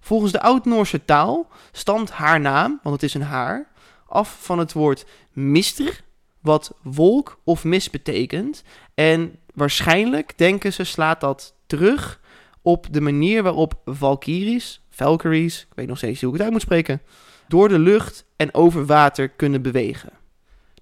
[0.01, 3.69] Volgens de Oud-Noorse taal stamt haar naam, want het is een haar,
[4.07, 6.01] af van het woord mistr,
[6.41, 8.63] wat wolk of mist betekent.
[8.95, 12.21] En waarschijnlijk, denken ze, slaat dat terug
[12.63, 16.63] op de manier waarop Valkyries, Valkyries, ik weet nog steeds hoe ik het uit moet
[16.63, 17.03] spreken,
[17.49, 20.18] door de lucht en over water kunnen bewegen.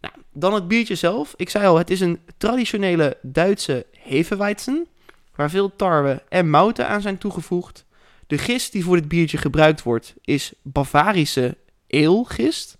[0.06, 1.34] Nou, dan het biertje zelf.
[1.36, 4.86] Ik zei al, het is een traditionele Duitse hefeweizen,
[5.34, 7.84] waar veel tarwe en mouten aan zijn toegevoegd.
[8.26, 12.78] De gist die voor dit biertje gebruikt wordt is Bavarische eelgist.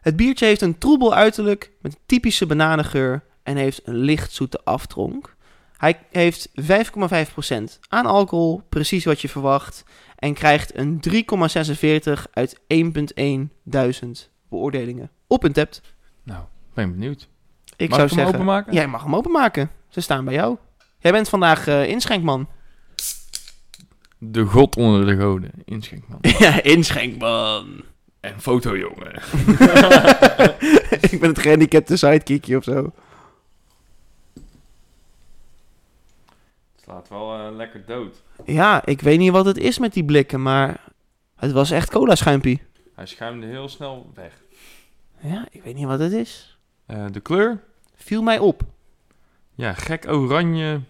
[0.00, 5.36] Het biertje heeft een troebel uiterlijk met typische bananengeur en heeft een licht zoete aftronk.
[5.76, 9.84] Hij heeft 5,5% aan alcohol, precies wat je verwacht,
[10.16, 15.80] en krijgt een 3,46 uit 1,1 duizend beoordelingen op een tapt.
[16.22, 17.28] Nou, ben benieuwd.
[17.76, 18.72] Ik Mag zou ik hem zeggen, openmaken?
[18.72, 19.70] jij mag hem openmaken.
[19.88, 20.56] Ze staan bij jou.
[20.98, 22.48] Jij bent vandaag eh, inschenkman.
[24.18, 25.50] De god onder de goden.
[25.64, 26.18] Inschenkman.
[26.38, 27.82] ja, inschenkman.
[28.20, 29.14] En fotojongen.
[31.10, 32.92] ik ben het gehandicapte sidekickje of zo.
[36.74, 38.22] Het slaat wel eh, lekker dood.
[38.44, 40.80] Ja, ik weet niet wat het is met die blikken, maar
[41.36, 42.62] het was echt cola schuimpie.
[42.94, 44.32] Hij schuimde heel snel weg.
[45.20, 46.51] Ja, ik weet niet wat het is.
[46.86, 47.62] Eh, de kleur?
[47.94, 48.62] Viel mij op.
[49.54, 50.80] Ja, gek oranje.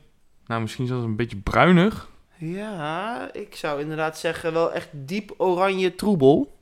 [0.47, 2.11] Nou, misschien zelfs een beetje bruinig.
[2.37, 6.57] Ja, ik zou inderdaad zeggen wel echt diep oranje troebel.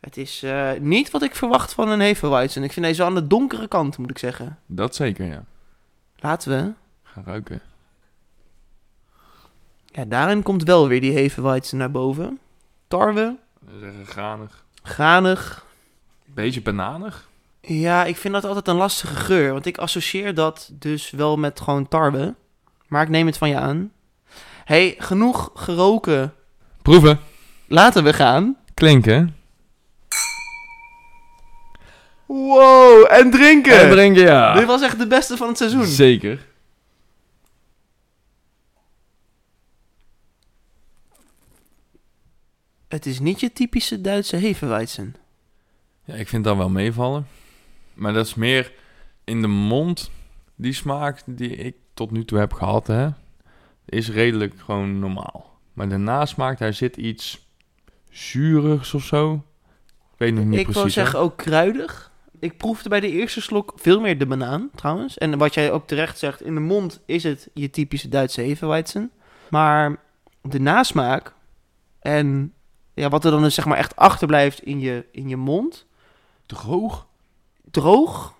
[0.00, 2.62] Het is eh, niet wat ik verwacht van een Hefeweizen.
[2.62, 4.58] Ik vind deze aan de donkere kant, moet ik zeggen.
[4.66, 5.44] Dat zeker, ja.
[6.16, 6.72] Laten we.
[7.02, 7.60] Ga ruiken.
[9.86, 12.38] Ja, daarin komt wel weer die Hefeweizen naar boven.
[12.88, 14.64] Tarwe, We zeggen granig.
[14.82, 15.66] granig.
[16.24, 17.28] Beetje bananig.
[17.60, 19.52] Ja, ik vind dat altijd een lastige geur.
[19.52, 22.34] Want ik associeer dat dus wel met gewoon tarwe.
[22.86, 23.92] Maar ik neem het van je aan.
[24.64, 26.34] hey, genoeg geroken.
[26.82, 27.20] Proeven.
[27.66, 28.56] Laten we gaan.
[28.74, 29.34] Klinken.
[32.26, 33.80] Wow, en drinken!
[33.80, 34.54] En drinken, ja.
[34.54, 35.84] Dit was echt de beste van het seizoen.
[35.86, 36.46] Zeker.
[42.88, 45.16] Het is niet je typische Duitse Hefeweizen.
[46.04, 47.26] Ja, ik vind dat wel meevallen.
[47.94, 48.72] Maar dat is meer
[49.24, 50.10] in de mond.
[50.56, 53.08] Die smaak die ik tot nu toe heb gehad, hè,
[53.86, 55.58] is redelijk gewoon normaal.
[55.72, 57.48] Maar de nasmaak, daar zit iets
[58.10, 59.44] zuurigs of zo.
[60.12, 60.82] Ik weet nog niet Ik precies.
[60.82, 62.12] wil zeggen ook kruidig.
[62.38, 65.18] Ik proefde bij de eerste slok veel meer de banaan, trouwens.
[65.18, 69.10] En wat jij ook terecht zegt, in de mond is het je typische Duitse Hefeweizen.
[69.50, 69.96] Maar
[70.42, 71.34] de nasmaak
[72.00, 72.52] en
[72.94, 75.88] ja, wat er dan dus zeg maar echt achterblijft in je, in je mond...
[76.46, 77.06] Droog?
[77.70, 78.34] Droog.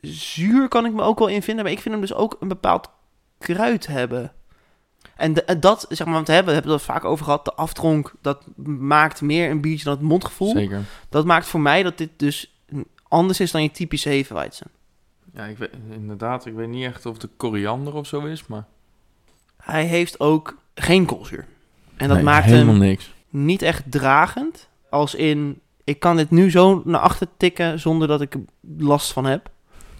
[0.00, 2.48] Zuur kan ik me ook wel in vinden, maar ik vind hem dus ook een
[2.48, 2.90] bepaald
[3.38, 4.32] kruid hebben.
[5.16, 7.44] En, de- en dat, zeg maar, want we hebben, we hebben het vaak over gehad,
[7.44, 10.50] de aftronk, dat maakt meer een biertje dan het mondgevoel.
[10.52, 10.82] Zeker.
[11.08, 12.54] Dat maakt voor mij dat dit dus
[13.08, 14.66] anders is dan je typische Hefeweizen.
[15.34, 18.64] Ja, ik weet, inderdaad, ik weet niet echt of de koriander of zo is, maar...
[19.56, 21.46] Hij heeft ook geen koolzuur.
[21.96, 23.12] En dat Nee, maakt helemaal hem niks.
[23.28, 28.20] niet echt dragend, als in, ik kan dit nu zo naar achter tikken zonder dat
[28.20, 28.36] ik
[28.78, 29.50] last van heb.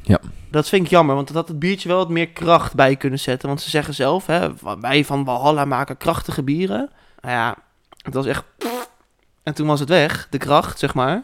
[0.02, 0.20] Ja.
[0.50, 3.18] Dat vind ik jammer, want dat had het biertje wel wat meer kracht bij kunnen
[3.18, 3.48] zetten.
[3.48, 4.48] Want ze zeggen zelf, hè,
[4.80, 6.90] wij van Valhalla maken krachtige bieren.
[7.20, 7.56] Nou ja,
[8.02, 8.44] het was echt...
[9.42, 11.22] En toen was het weg, de kracht, zeg maar.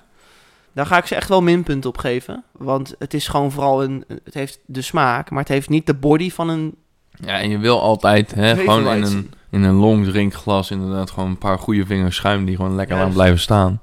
[0.72, 2.44] Daar ga ik ze echt wel minpunten op geven.
[2.52, 4.04] Want het is gewoon vooral een...
[4.24, 6.74] Het heeft de smaak, maar het heeft niet de body van een...
[7.10, 11.28] Ja, en je wil altijd, hè, gewoon in een, in een long drinkglas inderdaad gewoon
[11.28, 13.02] een paar goede vingers schuim die gewoon lekker Juist.
[13.02, 13.80] lang blijven staan.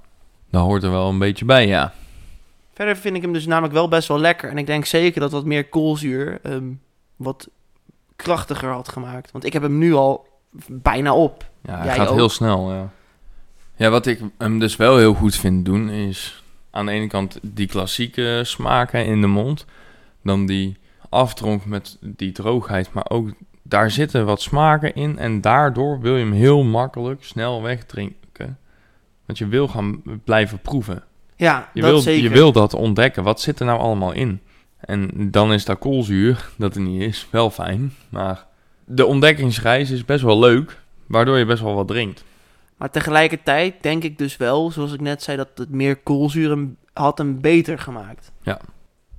[0.53, 1.93] Daar hoort er wel een beetje bij, ja.
[2.73, 4.49] Verder vind ik hem dus namelijk wel best wel lekker.
[4.49, 6.71] En ik denk zeker dat wat meer koolzuur ehm,
[7.15, 7.49] wat
[8.15, 9.31] krachtiger had gemaakt.
[9.31, 10.27] Want ik heb hem nu al
[10.67, 11.45] bijna op.
[11.61, 12.15] Ja, hij Jij gaat ook?
[12.15, 12.89] heel snel, ja.
[13.75, 17.39] Ja, wat ik hem dus wel heel goed vind doen, is aan de ene kant
[17.41, 19.65] die klassieke smaken in de mond.
[20.23, 20.77] Dan die
[21.09, 23.29] aftronk met die droogheid, maar ook
[23.61, 25.17] daar zitten wat smaken in.
[25.17, 28.22] En daardoor wil je hem heel makkelijk snel wegdrinken.
[29.25, 31.03] Want je wil gaan blijven proeven.
[31.35, 32.23] Ja, Je, dat wil, zeker.
[32.23, 33.23] je wil dat ontdekken.
[33.23, 34.41] Wat zit er nou allemaal in?
[34.79, 37.93] En dan is dat koolzuur, dat er niet is, wel fijn.
[38.09, 38.45] Maar
[38.85, 42.23] de ontdekkingsreis is best wel leuk, waardoor je best wel wat drinkt.
[42.77, 46.77] Maar tegelijkertijd denk ik dus wel, zoals ik net zei, dat het meer koolzuur hem
[46.93, 48.31] had hem beter gemaakt.
[48.41, 48.59] Ja.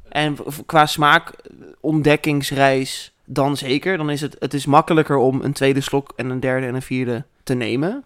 [0.08, 0.36] En
[0.66, 1.32] qua smaak,
[1.80, 3.96] ontdekkingsreis, dan zeker.
[3.96, 6.82] Dan is het, het is makkelijker om een tweede slok en een derde en een
[6.82, 8.04] vierde te nemen.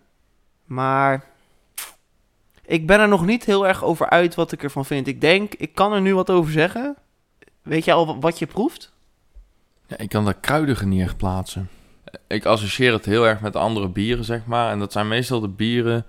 [0.64, 1.24] Maar
[2.68, 5.06] ik ben er nog niet heel erg over uit wat ik ervan vind.
[5.06, 6.96] Ik denk, ik kan er nu wat over zeggen.
[7.62, 8.92] Weet je al wat je proeft?
[9.86, 11.68] Ja, ik kan dat kruidige niet echt plaatsen.
[12.26, 14.70] Ik associeer het heel erg met andere bieren, zeg maar.
[14.70, 16.06] En dat zijn meestal de bieren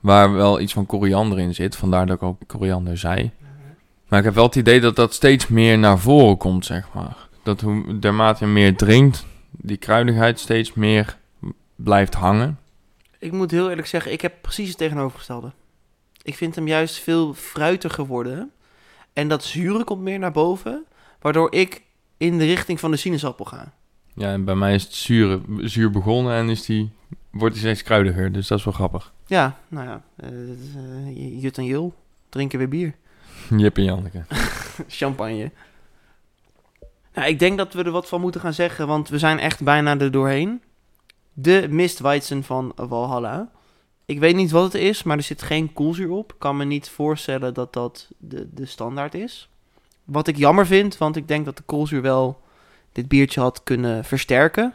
[0.00, 1.76] waar wel iets van koriander in zit.
[1.76, 3.30] Vandaar dat ik ook koriander zei.
[4.08, 7.16] Maar ik heb wel het idee dat dat steeds meer naar voren komt, zeg maar.
[7.42, 11.16] Dat hoe naarmate je meer drinkt, die kruidigheid steeds meer
[11.76, 12.58] blijft hangen.
[13.18, 15.52] Ik moet heel eerlijk zeggen, ik heb precies het tegenovergestelde.
[16.28, 18.52] Ik vind hem juist veel fruitiger worden.
[19.12, 20.84] En dat zure komt meer naar boven.
[21.20, 21.82] Waardoor ik
[22.16, 23.72] in de richting van de sinaasappel ga.
[24.14, 26.90] Ja, en bij mij is het zuur, zuur begonnen en is die,
[27.30, 28.32] wordt hij steeds kruidiger.
[28.32, 29.12] Dus dat is wel grappig.
[29.26, 30.02] Ja, nou ja.
[30.16, 31.94] eh, eh, Jut en Jul
[32.28, 32.94] drinken weer bier.
[33.56, 34.24] Jip en Janneke.
[34.88, 35.50] Champagne.
[37.14, 39.62] Nou, ik denk dat we er wat van moeten gaan zeggen, want we zijn echt
[39.62, 40.62] bijna er doorheen.
[41.32, 43.56] De Mistweizen van Valhalla.
[44.08, 46.32] Ik weet niet wat het is, maar er zit geen koolzuur op.
[46.32, 49.48] Ik kan me niet voorstellen dat dat de, de standaard is.
[50.04, 52.40] Wat ik jammer vind, want ik denk dat de koolzuur wel
[52.92, 54.74] dit biertje had kunnen versterken.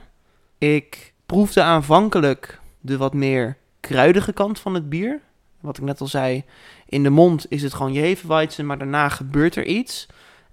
[0.57, 5.21] Ik proefde aanvankelijk de wat meer kruidige kant van het bier.
[5.59, 6.43] Wat ik net al zei,
[6.85, 10.07] in de mond is het gewoon Jevenweizen, maar daarna gebeurt er iets.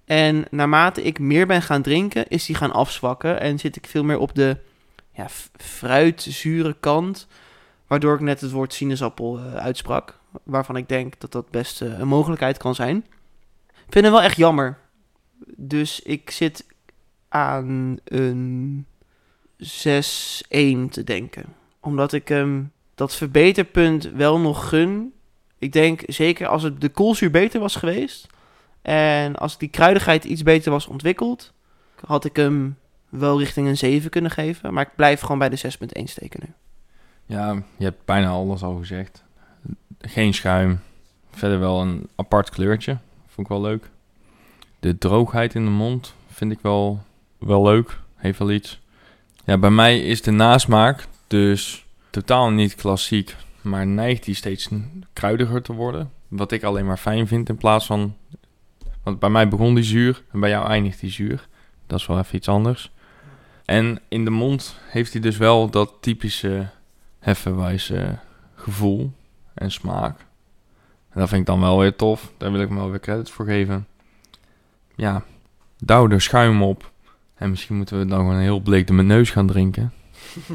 [0.05, 4.03] En naarmate ik meer ben gaan drinken, is die gaan afzwakken en zit ik veel
[4.03, 4.57] meer op de
[5.11, 7.27] ja, fruitzure kant.
[7.91, 10.19] Waardoor ik net het woord sinaasappel eh, uitsprak.
[10.43, 12.97] Waarvan ik denk dat dat best eh, een mogelijkheid kan zijn.
[13.67, 14.77] Ik vind het wel echt jammer.
[15.55, 16.65] Dus ik zit
[17.29, 18.85] aan een
[19.57, 19.65] 6-1
[20.89, 21.45] te denken.
[21.79, 25.13] Omdat ik hem dat verbeterpunt wel nog gun.
[25.57, 28.27] Ik denk zeker als het de koolzuur beter was geweest.
[28.81, 31.53] En als die kruidigheid iets beter was ontwikkeld.
[32.05, 32.77] Had ik hem
[33.09, 34.73] wel richting een 7 kunnen geven.
[34.73, 36.53] Maar ik blijf gewoon bij de 6.1 steken nu.
[37.31, 39.23] Ja, je hebt bijna alles al gezegd.
[39.99, 40.79] Geen schuim.
[41.31, 42.97] Verder wel een apart kleurtje.
[43.27, 43.89] Vond ik wel leuk.
[44.79, 47.03] De droogheid in de mond vind ik wel,
[47.37, 47.99] wel leuk.
[48.15, 48.79] Heeft wel iets.
[49.45, 53.35] Ja, bij mij is de nasmaak dus totaal niet klassiek.
[53.61, 54.69] Maar neigt die steeds
[55.13, 56.11] kruidiger te worden.
[56.27, 58.15] Wat ik alleen maar fijn vind in plaats van...
[59.03, 61.47] Want bij mij begon die zuur en bij jou eindigt die zuur.
[61.87, 62.91] Dat is wel even iets anders.
[63.65, 66.69] En in de mond heeft hij dus wel dat typische
[67.21, 68.17] heffenwijze
[68.55, 69.11] gevoel
[69.53, 70.19] en smaak.
[71.09, 72.31] En dat vind ik dan wel weer tof.
[72.37, 73.87] Daar wil ik hem wel weer credits voor geven.
[74.95, 75.23] Ja,
[75.77, 76.91] douw er schuim op.
[77.35, 79.93] En misschien moeten we dan gewoon een heel bleek de mijn neus gaan drinken.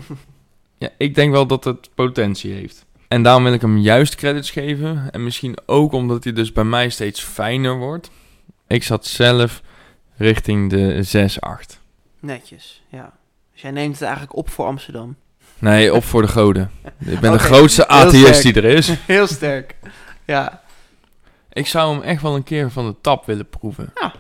[0.78, 2.86] ja, ik denk wel dat het potentie heeft.
[3.08, 5.10] En daarom wil ik hem juist credits geven.
[5.10, 8.10] En misschien ook omdat hij dus bij mij steeds fijner wordt.
[8.66, 9.62] Ik zat zelf
[10.16, 11.38] richting de
[11.76, 11.80] 6-8.
[12.20, 13.12] Netjes, ja.
[13.52, 15.16] Dus jij neemt het eigenlijk op voor Amsterdam.
[15.58, 16.70] Nee, op voor de goden.
[16.98, 18.88] Ik ben de grootste atheïst die er is.
[19.06, 19.74] Heel sterk.
[20.24, 20.60] Ja,
[21.52, 23.92] Ik zou hem echt wel een keer van de tap willen proeven.
[23.92, 24.18] moeten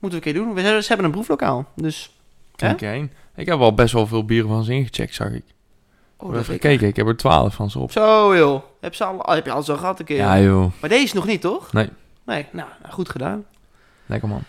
[0.00, 0.54] we een keer doen.
[0.54, 1.66] We hebben, ze hebben een proeflokaal.
[1.76, 2.16] Dus?
[2.56, 3.10] Kijk heen.
[3.36, 5.44] Ik heb al best wel veel bieren van ze ingecheckt, zag ik.
[6.16, 7.92] oh, ik heb dat gekeken, ik heb er twaalf van ze op.
[7.92, 8.62] Zo joh.
[8.80, 10.16] Heb, ze al, heb je al zo gehad een keer?
[10.16, 11.72] Ja joh, Maar deze nog niet, toch?
[11.72, 11.88] Nee.
[12.26, 13.44] Nee, nou, nou, goed gedaan.
[14.06, 14.42] lekker man.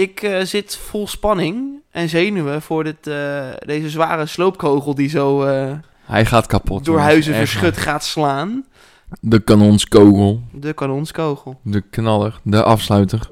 [0.00, 5.42] Ik eh, zit vol spanning en zenuwen voor dit, eh, deze zware sloopkogel die zo
[5.42, 6.84] eh, Hij gaat kapot.
[6.84, 8.66] door huizen verschut gaat slaan.
[9.20, 11.60] De kanonskogel, De kanonskogel.
[11.62, 13.30] de knaller, de afsluiter.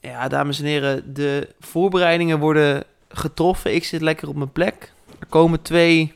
[0.00, 3.74] Ja, dames en heren, de voorbereidingen worden getroffen.
[3.74, 4.92] Ik zit lekker op mijn plek.
[5.20, 6.14] Er komen twee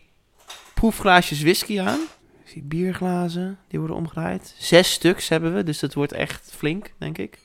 [0.74, 2.00] proefglaasjes whisky aan.
[2.44, 4.54] Ik zie bierglazen, die worden omgedraaid.
[4.58, 7.38] Zes stuks hebben we, dus dat wordt echt flink, denk ik.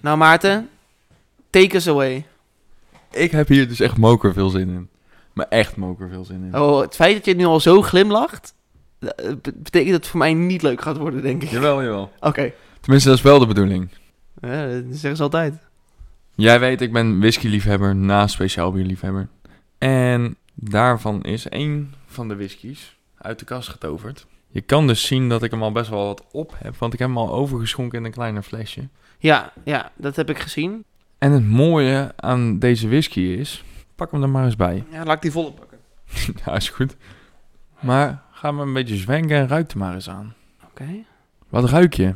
[0.00, 0.68] Nou Maarten,
[1.52, 2.26] take us away.
[3.10, 4.88] Ik heb hier dus echt moker veel zin in.
[5.32, 6.60] Maar echt moker veel zin in.
[6.60, 8.54] Oh, het feit dat je nu al zo glimlacht,
[8.98, 11.48] eh, be- betekent dat het voor mij niet leuk gaat worden, denk ik.
[11.50, 12.12] Jawel, jawel.
[12.20, 13.88] Oké, Tenminste, dat is wel de bedoeling.
[14.40, 15.54] Ja, dat zeggen ze altijd.
[16.34, 19.28] Jij weet, ik ben whisky-liefhebber naast speciaal bierliefhebber.
[19.78, 24.26] En daarvan is één van de whiskies uit de kast getoverd.
[24.48, 26.98] Je kan dus zien dat ik hem al best wel wat op heb, want ik
[26.98, 28.88] heb hem al overgeschonken in een kleiner flesje.
[29.18, 30.84] Ja, ja, dat heb ik gezien.
[31.22, 34.84] En het mooie aan deze whisky is, pak hem er maar eens bij.
[34.90, 35.78] Ja, laat ik die volle pakken.
[36.44, 36.96] ja, is goed.
[37.80, 40.34] Maar ga maar een beetje zwenken en ruik er maar eens aan.
[40.64, 41.04] Oké.
[41.48, 42.14] Wat ruik je?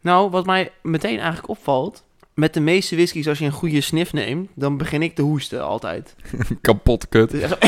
[0.00, 2.04] Nou, wat mij meteen eigenlijk opvalt...
[2.34, 4.50] Met de meeste whiskies, als je een goede snif neemt...
[4.54, 6.14] dan begin ik te hoesten altijd.
[6.60, 7.30] Kapot kut.
[7.30, 7.50] Dus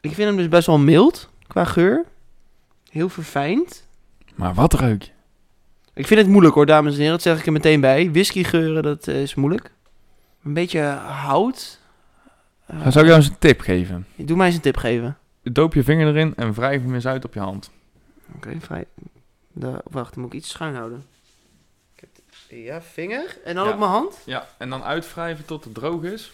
[0.00, 2.04] Ik vind hem dus best wel mild qua geur.
[2.90, 3.86] Heel verfijnd.
[4.34, 5.10] Maar wat ruik je?
[5.94, 7.12] Ik vind het moeilijk hoor, dames en heren.
[7.12, 8.10] Dat zeg ik er meteen bij.
[8.10, 9.70] Whiskygeuren, dat eh, is moeilijk.
[10.44, 11.78] Een beetje hout.
[12.68, 14.06] Zou ik jou eens een tip geven.
[14.16, 15.16] Doe mij eens een tip geven.
[15.42, 17.70] Doop je vinger erin en wrijf hem eens uit op je hand.
[18.36, 18.84] Oké, vrij.
[19.52, 21.04] De, wacht, dan moet ik iets schuin houden.
[22.48, 23.36] Ja, vinger.
[23.44, 23.72] En dan Ja.
[23.72, 24.18] op mijn hand.
[24.24, 26.32] Ja, en dan uitwrijven tot het droog is.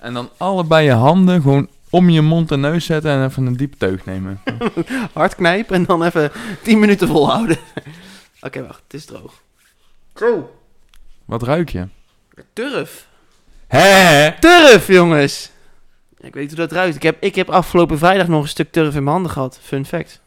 [0.00, 3.56] En dan allebei je handen gewoon om je mond en neus zetten en even een
[3.56, 4.40] diepe teug nemen.
[5.12, 6.30] Hard knijpen en dan even
[6.62, 7.56] 10 minuten volhouden.
[8.40, 8.82] Oké, wacht.
[8.82, 9.42] Het is droog.
[10.14, 10.56] Zo.
[11.24, 11.88] Wat ruik je?
[12.52, 13.08] Turf.
[13.66, 14.30] Hè?
[14.40, 15.50] Turf, jongens.
[16.18, 16.96] Ik weet hoe dat ruikt.
[16.96, 19.58] Ik heb, ik heb afgelopen vrijdag nog een stuk turf in mijn handen gehad.
[19.62, 20.20] Fun fact.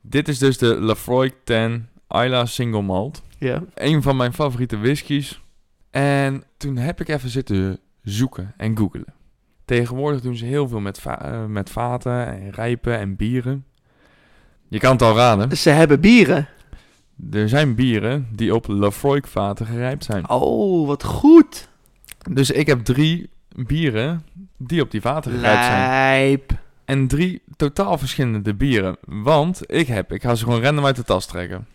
[0.00, 3.22] Dit is dus de Lafroy 10 Isla Single Malt.
[3.38, 3.62] Ja.
[3.74, 5.40] Een van mijn favoriete whiskies.
[5.90, 9.14] En toen heb ik even zitten zoeken en googelen.
[9.64, 13.64] Tegenwoordig doen ze heel veel met, va- eh, met vaten en rijpen en bieren.
[14.68, 15.56] Je kan het al raden.
[15.56, 16.48] Ze hebben bieren.
[17.32, 20.28] Er zijn bieren die op Lafroy vaten gerijpt zijn.
[20.30, 21.68] Oh, wat goed.
[22.30, 24.22] Dus ik heb drie bieren
[24.56, 25.88] die op die vaten gerijpt zijn.
[25.88, 26.52] Lijp.
[26.84, 28.96] En drie totaal verschillende bieren.
[29.06, 31.66] Want ik heb, ik ga ze gewoon random uit de tas trekken.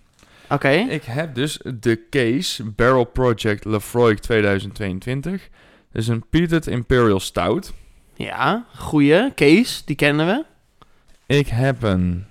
[0.50, 0.70] Oké.
[0.70, 5.50] Ik heb dus de Case Barrel Project Lafroy 2022.
[5.92, 7.74] Dat is een Peated Imperial Stout.
[8.16, 9.34] Ja, goeie.
[9.34, 10.46] Kees, die kennen we.
[11.26, 12.26] Ik heb een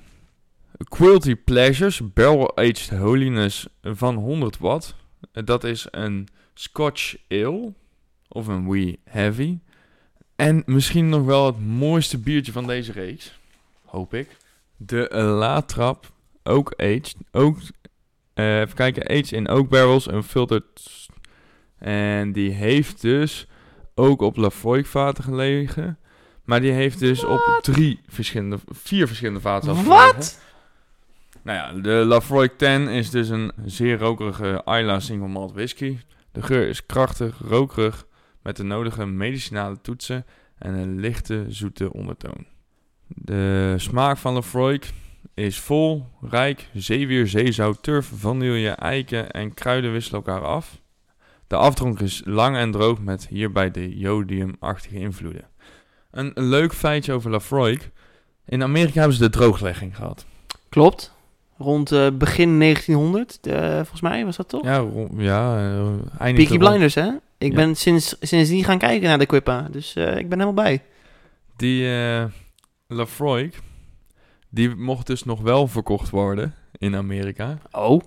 [0.89, 4.95] Quilty Pleasures Barrel Aged Holiness van 100 watt.
[5.33, 7.73] Dat is een Scotch Ale.
[8.29, 9.59] Of een Wee Heavy.
[10.37, 13.39] En misschien nog wel het mooiste biertje van deze reeks.
[13.85, 14.37] Hoop ik.
[14.77, 17.15] De Latrap Oak Aged.
[17.31, 17.59] Ook,
[18.35, 21.07] eh, even kijken, aged in oak barrels en filtered.
[21.79, 23.47] En die heeft dus
[23.95, 25.99] ook op Lafroy vaten gelegen.
[26.45, 29.85] Maar die heeft dus op drie verschillende, vier verschillende vaten.
[29.85, 30.41] Wat?
[31.43, 35.99] Nou ja, de Lafroy 10 is dus een zeer rokerige Isla Single Malt Whisky.
[36.33, 38.07] De geur is krachtig, rokerig,
[38.43, 40.27] met de nodige medicinale toetsen
[40.59, 42.47] en een lichte, zoete ondertoon.
[43.07, 44.81] De smaak van Lafroy
[45.35, 50.81] is vol, rijk, zeewier, zeezout, turf, vanille, eiken en kruiden wisselen elkaar af.
[51.47, 55.49] De afdronk is lang en droog met hierbij de jodiumachtige invloeden.
[56.11, 57.81] Een leuk feitje over Lafroy.
[58.47, 60.27] In Amerika hebben ze de drooglegging gehad.
[60.69, 61.13] Klopt.
[61.63, 64.65] Rond eh, begin 1900, eh, volgens mij, was dat toch?
[64.65, 64.85] Ja,
[65.17, 67.09] ja uh, Peaky Blinders, hè?
[67.39, 67.57] Ik Ja.
[67.57, 69.69] ben sinds, sindsdien gaan kijken naar de Quippa.
[69.71, 70.83] Dus ik ben helemaal bij.
[71.57, 71.87] Die
[72.87, 73.51] Lafroy,
[74.49, 77.59] die mocht dus nog wel verkocht worden in Amerika.
[77.71, 78.01] Oh.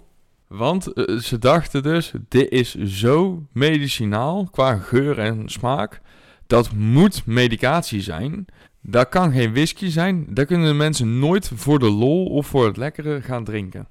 [0.48, 0.84] Want
[1.22, 6.02] ze dachten dus, dit is zo medicinaal qua geur en smaak.
[6.48, 8.46] Dat moet medicatie zijn.
[8.88, 10.26] Dat kan geen whisky zijn.
[10.30, 13.88] Dat kunnen de mensen nooit voor de lol of voor het lekkere gaan drinken.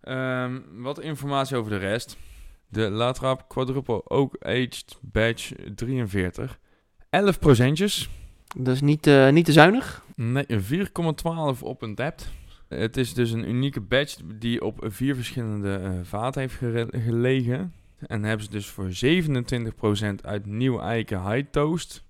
[0.00, 2.16] Ehm, wat informatie over de rest.
[2.68, 6.58] De Latrap Quadruple Oak Aged Batch 43.
[7.10, 8.08] 11 procentjes.
[8.56, 10.04] Dat is niet, eh, niet te zuinig.
[10.16, 12.28] Nee, een 4,12 op een depth.
[12.68, 16.58] Het is dus een unieke batch die op vier verschillende eh, vaten heeft
[17.04, 17.72] gelegen.
[18.06, 22.04] En hebben ze dus voor 27% uit nieuw eiken high toast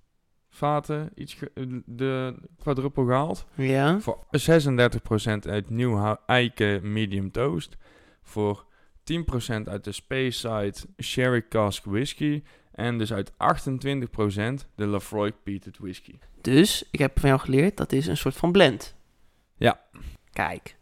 [0.51, 3.47] vaten iets ge- de quadruple gehaald.
[3.55, 4.01] Ja.
[4.01, 7.77] Voor 36% uit nieuw eiken medium toast.
[8.23, 8.65] Voor
[9.05, 12.43] 10% uit de Speyside Sherry Cask Whisky.
[12.73, 13.35] En dus uit 28%
[14.75, 16.19] de Lafroy Peated Whisky.
[16.41, 18.95] Dus, ik heb van jou geleerd, dat is een soort van blend.
[19.57, 19.81] Ja.
[20.33, 20.77] Kijk.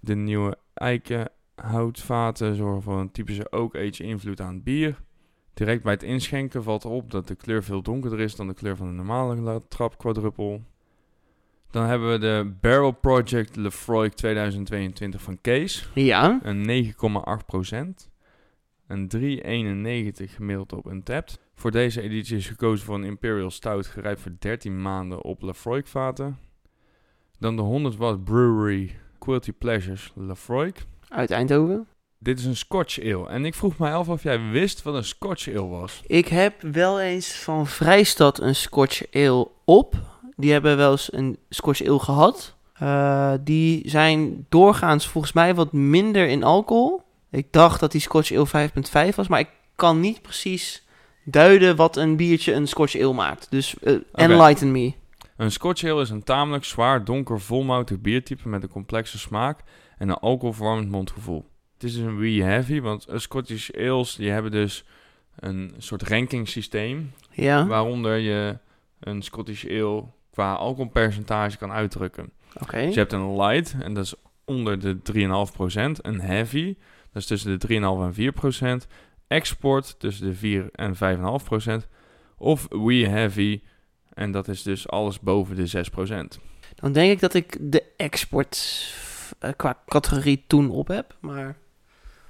[0.00, 5.00] De nieuwe eikenhoutvaten zorgen voor een typische oak age invloed aan het bier.
[5.54, 8.76] Direct bij het inschenken valt op dat de kleur veel donkerder is dan de kleur
[8.76, 10.60] van de normale trap quadruple.
[11.70, 15.90] Dan hebben we de Barrel Project Lefroy 2022 van Kees.
[15.94, 16.40] Ja.
[16.42, 18.10] Een 9,8%.
[18.86, 19.10] Een
[20.22, 21.38] 3,91 gemiddeld op Untapped.
[21.54, 25.82] Voor deze editie is gekozen voor een Imperial Stout gerijpt voor 13 maanden op Lafroy
[25.84, 26.38] vaten.
[27.38, 30.72] Dan de 100 watt Brewery Quilty Pleasures Lafroy.
[31.08, 31.86] Uit Eindhoven.
[32.22, 33.28] Dit is een Scotch Ale.
[33.28, 36.00] En ik vroeg mij af of jij wist wat een Scotch Ale was.
[36.06, 39.94] Ik heb wel eens van Vrijstad een Scotch Ale op.
[40.36, 42.56] Die hebben wel eens een Scotch Ale gehad.
[42.74, 47.02] Eh, die zijn doorgaans volgens mij wat minder in alcohol.
[47.30, 48.70] Ik dacht dat die Scotch Ale
[49.10, 50.86] 5.5 was, maar ik kan niet precies
[51.24, 53.50] duiden wat een biertje een Scotch Ale maakt.
[53.50, 54.92] Dus eh, enlighten me.
[55.36, 59.60] Een Scotch Ale is een tamelijk zwaar, donker, volmoutig biertype met een complexe smaak
[59.98, 61.49] en een alcoholverwarmend mondgevoel.
[61.80, 64.84] Het is een wee heavy, want eh, Scottish Ales die hebben dus
[65.36, 67.66] een soort ranking systeem Ja.
[67.66, 68.58] waaronder je
[69.00, 72.30] een Scottish Ale qua alcoholpercentage kan uitdrukken.
[72.62, 72.80] Oké.
[72.84, 74.14] Dus je hebt een light, en dat is
[74.44, 76.00] onder de 3,5%.
[76.02, 76.76] Een heavy,
[77.12, 78.14] dat is tussen de 3,5 en
[78.84, 78.86] 4%.
[79.26, 81.88] Export, tussen de 4 en 5,5%.
[82.36, 83.60] Of we heavy,
[84.14, 86.38] en dat is dus alles boven de 6%.
[86.74, 88.86] Dan denk ik dat ik de export
[89.38, 91.16] eh, qua categorie toen op heb.
[91.20, 91.56] Maar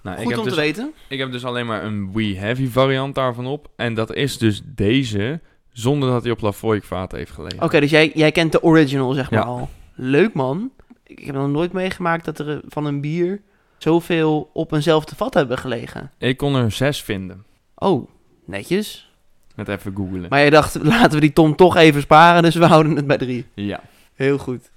[0.03, 0.93] Nou, ik goed heb om dus te weten.
[1.09, 3.71] Ik heb dus alleen maar een We Heavy variant daarvan op.
[3.77, 5.41] En dat is dus deze,
[5.73, 7.63] zonder dat hij op Lafroy vaat heeft gelegen.
[7.63, 9.47] Oké, dus jij, jij kent de original, zeg maar Ja.
[9.47, 9.69] al.
[9.95, 10.71] Leuk, man.
[11.07, 13.41] Ik heb nog nooit meegemaakt dat er van een bier
[13.79, 16.11] zoveel op eenzelfde vat hebben gelegen.
[16.19, 17.45] Ik kon er zes vinden.
[17.75, 18.09] Oh,
[18.45, 19.11] netjes.
[19.55, 20.27] Met even googlen.
[20.29, 23.19] Maar jij dacht, laten we die Tom toch even sparen, dus we houden het bij
[23.19, 23.47] drie.
[23.55, 23.81] Ja.
[24.15, 24.71] Heel goed.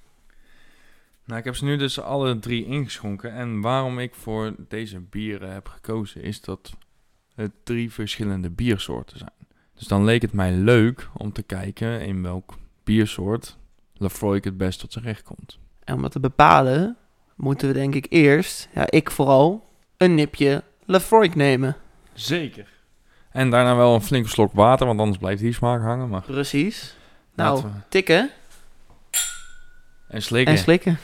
[1.25, 3.33] Nou, ik heb ze nu dus alle drie ingeschonken.
[3.33, 6.71] En waarom ik voor deze bieren heb gekozen, is dat
[7.35, 9.31] het drie verschillende biersoorten zijn.
[9.73, 12.53] Dus dan leek het mij leuk om te kijken in welk
[12.83, 13.57] biersoort
[13.93, 15.59] Lafroy het best tot zijn recht komt.
[15.83, 16.97] En om dat te bepalen,
[17.35, 21.75] moeten we denk ik eerst, ja, ik vooral, een nipje Lafroik nemen.
[22.13, 22.67] Zeker.
[23.31, 26.09] En daarna wel een flinke slok water, want anders blijft die smaak hangen.
[26.09, 26.95] Maar Precies.
[27.35, 28.29] Nou, we- tikken
[30.07, 30.53] En slikken.
[30.53, 30.97] en slikken.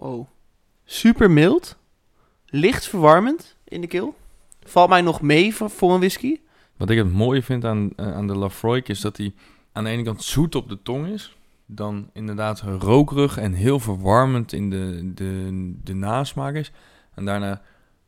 [0.00, 0.26] Wow.
[0.84, 1.76] Super mild.
[2.46, 4.14] Licht verwarmend in de keel.
[4.62, 6.40] Valt mij nog mee voor, voor een whisky.
[6.76, 9.34] Wat ik het mooie vind aan, eh, aan de Lafroik is dat hij
[9.72, 11.36] aan de ene kant zoet op de tong is.
[11.66, 16.72] Dan inderdaad rokerig en heel verwarmend in de, de, de nasmaak is.
[17.14, 17.62] En daarna,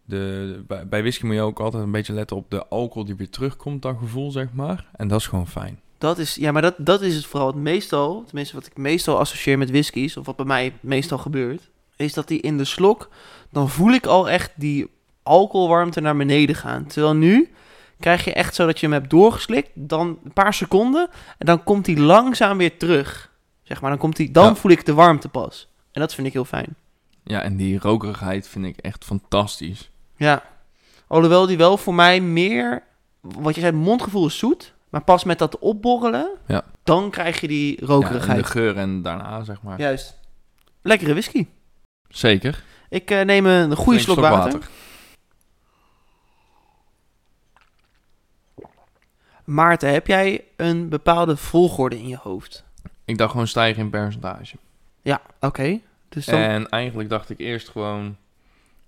[0.05, 3.17] de, bij, bij whisky moet je ook altijd een beetje letten op de alcohol die
[3.17, 4.87] weer terugkomt, dat gevoel zeg maar.
[4.97, 5.81] En dat is gewoon fijn.
[5.99, 9.19] Dat is, ja, maar dat, dat is het vooral het meestal, tenminste wat ik meestal
[9.19, 11.71] associeer met whiskies, of wat bij mij meestal gebeurt,
[12.03, 13.09] is dat die in de slok,
[13.51, 14.91] dan voel ik al echt die
[15.23, 16.87] alcoholwarmte naar beneden gaan.
[16.87, 17.53] Terwijl nu
[18.01, 21.65] krijg je echt zo dat je hem hebt doorgeslikt, dan een paar seconden, en dan
[21.65, 23.31] komt hij langzaam weer terug.
[23.63, 24.55] Zeg maar, dan, komt hij, dan Ja.
[24.55, 25.69] voel ik de warmte pas.
[25.93, 26.77] En dat vind ik heel fijn.
[27.25, 29.91] Ja, en die rokerigheid vind ik echt fantastisch.
[30.17, 30.43] Ja.
[31.07, 32.83] Alhoewel die wel voor mij meer,
[33.21, 36.65] wat je zei, mondgevoel is zoet, maar pas met dat opborrelen, Ja.
[36.85, 38.39] dan krijg je die Ja, en rokerigheid.
[38.39, 39.79] de geur en daarna zeg maar.
[39.81, 40.19] Juist.
[40.83, 41.47] Lekkere whisky.
[42.13, 42.63] Zeker.
[42.89, 44.69] Ik eh, neem een goede slok water.
[49.45, 52.65] Maarten, heb jij een bepaalde volgorde in je hoofd?
[53.05, 54.57] Ik dacht gewoon stijgen in percentage.
[55.03, 55.81] Ja, oké.
[56.09, 56.41] Dus dan...
[56.41, 58.17] En eigenlijk dacht ik eerst gewoon...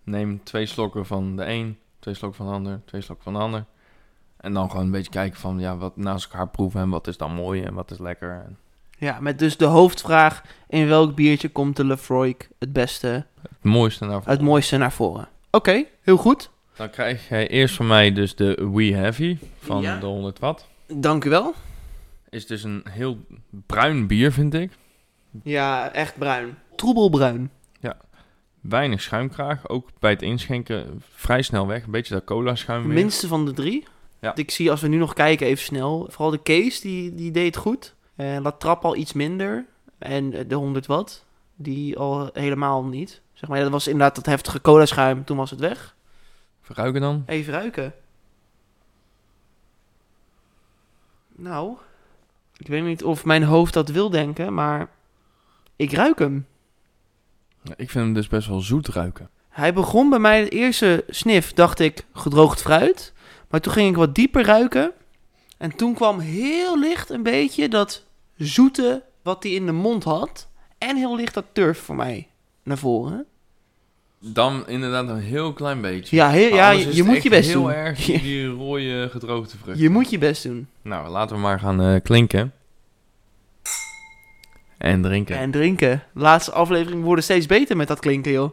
[0.02, 3.40] Neem twee slokken van de een, twee slokken van de ander, twee slokken van de
[3.40, 3.64] ander.
[4.36, 5.58] En dan gewoon een beetje kijken van...
[5.58, 8.30] Ja, wat naast elkaar proeven en wat is dan mooi en wat is lekker.
[8.46, 8.58] En
[8.98, 10.42] Ja, met dus de hoofdvraag...
[10.68, 14.32] in welk biertje komt de Lefroy het beste, het mooiste daarvan.
[14.32, 15.28] het mooiste naar voren?
[15.50, 16.50] Oké, heel goed.
[16.76, 19.98] Dan krijg jij eerst van mij dus de We Heavy van Ja.
[19.98, 20.68] de 100 watt.
[20.86, 21.54] Dank u wel.
[22.30, 23.18] Is dus een heel
[23.66, 24.70] bruin bier, vind ik.
[25.42, 26.58] Ja, echt bruin.
[26.76, 27.50] Troebelbruin.
[28.60, 29.68] Weinig schuimkraag.
[29.68, 31.84] Ook bij het inschenken vrij snel weg.
[31.84, 32.86] Een beetje dat cola schuim.
[32.86, 33.86] Minste van de drie.
[34.20, 34.34] Ja.
[34.36, 36.06] Ik zie als we nu nog kijken even snel.
[36.10, 37.94] Vooral de Case, die, die deed goed.
[38.14, 39.66] En La Trap al iets minder.
[39.98, 41.24] En eh, de 100 watt,
[41.56, 43.20] die al helemaal niet.
[43.32, 45.24] Zeg maar, dat was inderdaad dat heftige cola schuim.
[45.24, 45.94] Toen was het weg.
[46.60, 47.22] Verruiken dan.
[47.26, 47.94] Even ruiken.
[51.36, 51.76] Nou,
[52.56, 54.88] ik weet niet of mijn hoofd dat wil denken, maar
[55.76, 56.46] ik ruik hem.
[57.62, 59.28] Ik vind hem dus best wel zoet ruiken.
[59.48, 63.12] Hij begon bij mij, de eerste snif, dacht ik, gedroogd fruit.
[63.48, 64.92] Maar toen ging ik wat dieper ruiken.
[65.56, 68.03] En toen kwam heel licht een beetje dat
[68.36, 70.48] zoete wat hij in de mond had.
[70.78, 72.28] En heel licht dat turf voor mij
[72.62, 73.26] naar voren.
[74.18, 76.16] Dan inderdaad een heel klein beetje.
[76.16, 77.72] Ja, heel, ja je, moet je best heel doen.
[77.72, 79.78] erg Je, die rode gedroogde vrucht.
[79.78, 80.68] je moet je best doen.
[80.82, 82.52] Nou, laten we maar gaan eh, klinken.
[84.78, 85.36] En drinken.
[85.36, 86.02] En drinken.
[86.12, 88.50] De laatste aflevering worden steeds beter met dat klinken, joh.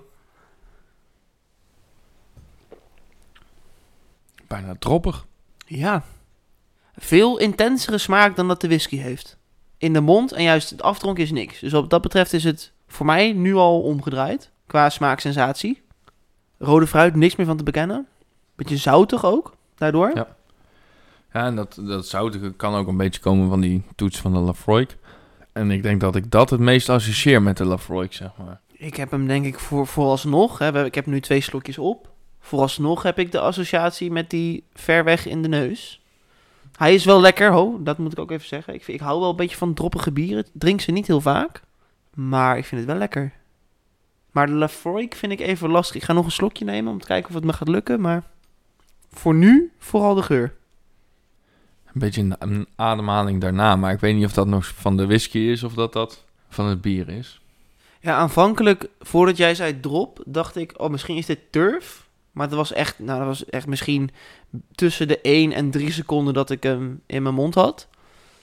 [4.47, 5.25] Bijna droppig.
[5.65, 6.03] Ja.
[6.97, 9.37] Veel intensere smaak dan dat de whisky heeft.
[9.81, 11.59] In de mond en juist het afdronken is niks.
[11.59, 14.51] Dus wat dat betreft is het voor mij nu al omgedraaid.
[14.67, 15.81] Qua smaaksensatie.
[16.57, 18.07] Rode fruit, niks meer van te bekennen.
[18.55, 20.11] Beetje zoutig ook, daardoor.
[20.13, 20.27] Ja.
[21.33, 24.39] Ja, en dat, dat zoutige kan ook een beetje komen van die toets van de
[24.39, 24.87] Lafroy.
[25.51, 28.59] En ik denk dat ik dat het meest associeer met de Lafroy, zeg maar.
[28.71, 32.09] Ik heb hem denk ik voor, vooralsnog, hè, ik heb nu twee slokjes op.
[32.39, 36.00] Vooralsnog heb ik de associatie met die ver weg in de neus.
[36.81, 38.73] Hij is wel lekker, ho, dat moet ik ook even zeggen.
[38.73, 40.45] Ik, vind, ik hou wel een beetje van droppige bieren.
[40.53, 41.61] Drink ze niet heel vaak,
[42.13, 43.33] maar ik vind het wel lekker.
[44.31, 45.95] Maar de Lafroy vind ik even lastig.
[45.95, 48.23] Ik ga nog een slokje nemen om te kijken of het me gaat lukken, maar
[49.11, 50.53] voor nu vooral de geur.
[51.85, 53.75] Een beetje een ademhaling daarna.
[53.75, 56.65] Maar ik weet niet of dat nog van de whisky is of dat dat van
[56.65, 57.41] het bier is.
[57.99, 62.09] Ja, aanvankelijk, voordat jij zei drop, dacht ik, oh, misschien is dit turf.
[62.31, 64.09] Maar dat was echt, nou, dat was echt misschien
[64.75, 67.87] tussen de 1 en 3 seconden dat ik hem in mijn mond had.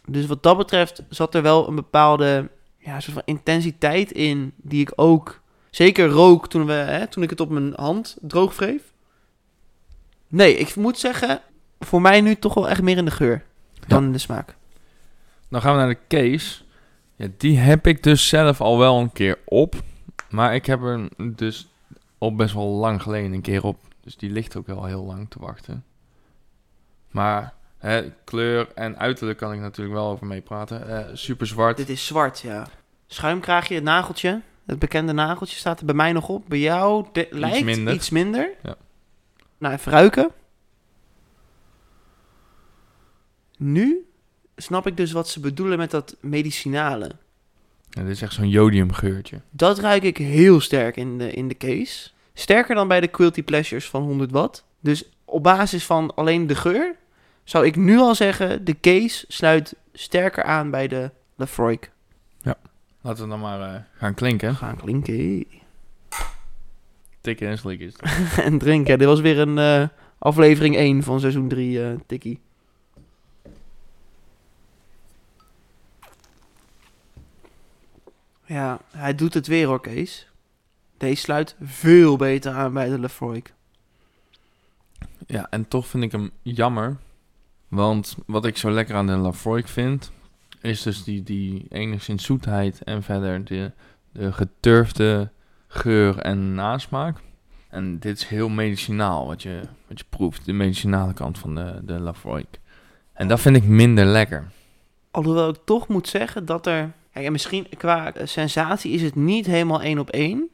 [0.07, 4.80] Dus wat dat betreft zat er wel een bepaalde ja, soort van intensiteit in, die
[4.80, 8.82] ik ook zeker rook toen, we, hè, toen ik het op mijn hand droog wreef.
[10.28, 11.41] Nee, ik moet zeggen,
[11.78, 13.45] voor mij nu toch wel echt meer in de geur
[13.86, 14.57] dan in de smaak.
[15.49, 16.62] Dan gaan we naar de case.
[17.16, 19.74] Ja, die heb ik dus zelf al wel een keer op.
[20.30, 21.68] Maar ik heb er dus
[22.19, 23.79] al best wel lang geleden een keer op.
[24.01, 25.85] Dus die ligt ook wel heel lang te wachten.
[27.11, 30.89] Maar hè, kleur en uiterlijk kan ik natuurlijk wel over meepraten.
[30.89, 31.77] Eh super zwart.
[31.77, 32.66] Dit is zwart, ja.
[33.07, 34.41] Schuimkraagje, het nageltje.
[34.66, 36.49] Het bekende nageltje staat er bij mij nog op.
[36.49, 37.95] Bij jou de- lijkt minder.
[37.95, 38.51] iets minder.
[38.62, 38.77] Ja.
[39.59, 40.31] Nou, even ruiken.
[43.59, 44.09] Nu
[44.57, 47.11] snap ik dus wat ze bedoelen met dat medicinale.
[47.99, 49.40] Ja, dit is echt zo'n jodiumgeurtje.
[49.51, 52.11] Dat ruik ik heel sterk in de, in de case.
[52.34, 54.64] Sterker dan bij de Quilty Pleasures van 100 watt.
[54.80, 56.94] Dus op basis van alleen de geur
[57.44, 58.64] zou ik nu al zeggen...
[58.64, 61.90] de case sluit sterker aan bij de Lafroik.
[63.01, 64.55] Laten we dan maar eh, gaan klinken.
[64.55, 65.44] Gaan klinken.
[67.20, 68.03] Tikken en het.
[68.46, 68.99] en drinken.
[68.99, 69.88] Dit was weer een eh,
[70.18, 72.40] aflevering 1 van seizoen 3, eh Tikkie.
[78.49, 80.28] Ja, hij doet het weer hoor, Kees.
[80.96, 83.55] Deze sluit veel beter aan bij de Lefroik.
[85.26, 86.96] Ja, en toch vind ik hem jammer.
[87.68, 90.12] Want wat ik zo lekker aan de Lafroik vind,
[90.61, 93.72] is dus die, die enigszins zoetheid en verder de,
[94.12, 95.30] de geturfde
[95.66, 97.18] geur en nasmaak.
[97.68, 101.80] En dit is heel medicinaal wat je, wat je proeft, de medicinale kant van de,
[101.82, 102.61] de Lafroik.
[103.12, 104.51] En dat vind ik minder lekker.
[105.11, 106.92] Alhoewel ik toch moet zeggen dat er...
[107.13, 110.51] En misschien qua eh, sensatie is het niet helemaal één op één.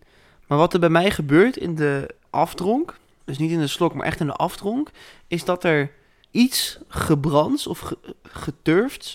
[0.46, 2.96] Maar wat er bij mij gebeurt in de afdronk...
[3.24, 4.90] Dus niet in de slok, maar echt in de afdronk...
[5.26, 5.90] Is dat er
[6.30, 7.96] iets gebrands of ge,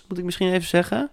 [0.07, 1.09] moet ik misschien even zeggen...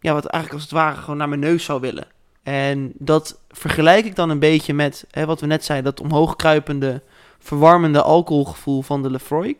[0.00, 2.06] Ja, wat eigenlijk als het ware gewoon naar mijn neus zou willen.
[2.42, 5.94] En dat vergelijk ik dan een beetje met hè, wat we net zeiden...
[5.94, 7.02] dat omhoogkruipende,
[7.38, 9.56] verwarmende alcoholgevoel van de Lefroy.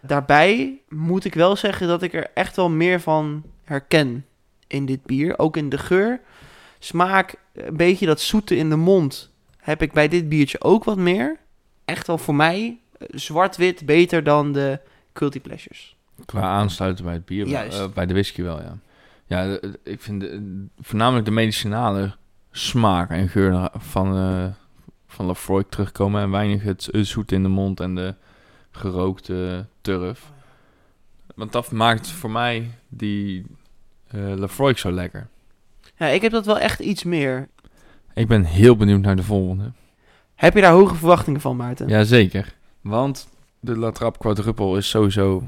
[0.00, 4.26] Daarbij moet ik wel zeggen dat ik er echt wel meer van herken
[4.72, 5.38] in dit bier.
[5.38, 6.20] Ook in de geur.
[6.78, 10.96] Smaak, een beetje dat zoete in de mond heb ik bij dit biertje ook wat
[10.96, 11.38] meer.
[11.84, 14.80] Echt wel voor mij eh, zwart-wit beter dan de
[15.12, 15.96] Culty Pleasures.
[16.24, 17.78] Qua aansluiten bij het bier, Juist.
[17.78, 18.78] eh, bij de whisky wel, ja.
[19.26, 22.14] Ja, de- ik vind de- voornamelijk de medicinale
[22.50, 24.46] smaak en geur van, eh
[25.06, 26.22] van Lafroy terugkomen.
[26.22, 28.14] En weinig het, het zoet in de mond en de
[28.70, 30.32] gerookte turf.
[31.34, 33.46] Want dat maakt voor mij die
[34.12, 35.28] eh Lafroy zo lekker.
[35.96, 37.48] Ja, ik heb dat wel echt iets meer.
[38.14, 39.72] Ik ben heel benieuwd naar de volgende.
[40.34, 41.88] Heb je daar hoge verwachtingen van, Maarten?
[41.88, 42.54] Jazeker.
[42.80, 43.28] Want
[43.60, 45.42] de La Trappe Quadruple is sowieso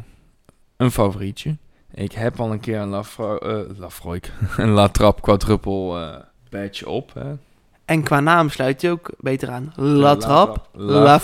[0.77, 1.57] een favorietje.
[1.95, 4.21] Ik heb al een keer een Lafro eh, Lafroy,
[4.57, 6.17] een La Trappe Quadruple eh
[6.51, 7.15] badge op.
[7.15, 7.33] Hè.
[7.85, 9.73] En qua naam sluit je ook beter aan.
[9.77, 10.17] La
[10.73, 11.21] La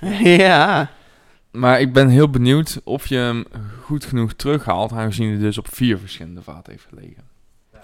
[0.22, 0.90] ja.
[1.50, 3.44] Maar ik ben heel benieuwd of je hem
[3.84, 7.22] goed genoeg terughaalt, aangezien hij dus op vier verschillende vaten heeft gelegen.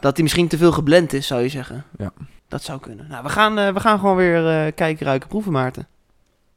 [0.00, 1.84] Dat hij misschien te veel geblend is, zou je zeggen.
[1.98, 2.12] Ja.
[2.48, 3.06] Dat zou kunnen.
[3.08, 5.86] Nou, we gaan, eh, we gaan gewoon weer eh, kijken, ruiken, proeven, Maarten.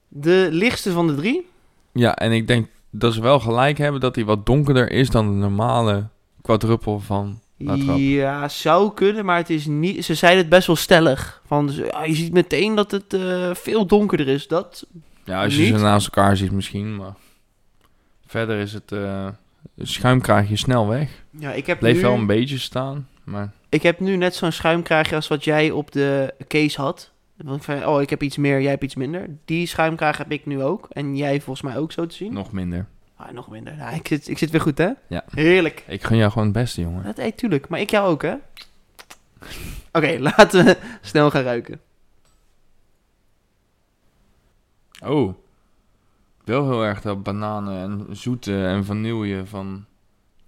[0.08, 1.48] De lichtste van de drie.
[1.92, 5.28] Ja, en ik denk dat ze wel gelijk hebben dat hij wat donkerder is dan
[5.28, 6.08] de normale
[6.42, 7.40] quadruple van.
[7.58, 10.06] Ja, zou kunnen, maar het is niet.
[10.06, 11.42] Ze zeiden het best wel stellig.
[11.46, 11.72] Van,
[12.06, 14.48] je ziet meteen dat het eh, veel donkerder is.
[14.48, 14.86] Dat.
[15.30, 15.76] Ja, als je Niet?
[15.76, 17.14] ze naast elkaar ziet misschien, maar
[18.26, 19.28] verder is het eh
[19.78, 21.24] schuimkraagje snel weg.
[21.30, 24.52] Ja, ik heb Bleef nu, wel een beetje staan, maar Ik heb nu net zo'n
[24.52, 27.12] schuimkraagje als wat jij op de case had.
[27.36, 29.30] Want van, oh, ik heb iets meer, jij hebt iets minder.
[29.46, 30.88] Die schuimkraag heb ik nu ook.
[30.92, 32.34] En jij volgens mij ook zo te zien.
[32.34, 32.86] nog minder.
[33.16, 33.76] Ah, nog minder.
[33.76, 34.90] Nou, ik, zit, ik zit weer goed, hè?
[35.08, 35.24] Ja.
[35.32, 35.84] Heerlijk.
[35.88, 37.04] Ik gun jou gewoon het beste, jongen.
[37.04, 37.68] Dat eet tuurlijk.
[37.68, 38.34] Maar ik jou ook, hè?
[39.92, 41.80] Oké, laten we snel gaan ruiken.
[45.06, 45.34] Oh.
[46.44, 49.86] Wel heel erg dat bananen en zoete en vanille van,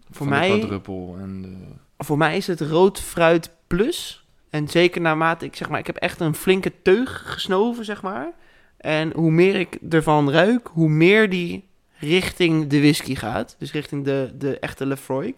[0.05, 1.57] Voor van mij- de quadruple en de...
[1.97, 4.25] Voor mij is het rood fruit plus.
[4.49, 8.31] En zeker naarmate ik zeg maar, ik heb echt een flinke teug gesnoven, zeg maar.
[8.77, 13.55] En hoe meer ik ervan ruik, hoe meer die richting de whisky gaat.
[13.59, 15.33] Dus richting de, de echte Lefroy.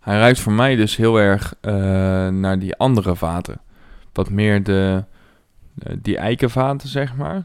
[0.00, 1.72] Hij ruikt voor mij dus heel erg eh,
[2.28, 3.60] naar die andere vaten.
[4.12, 5.04] Wat meer de,
[5.78, 7.44] eh, die eikenvaten, zeg maar.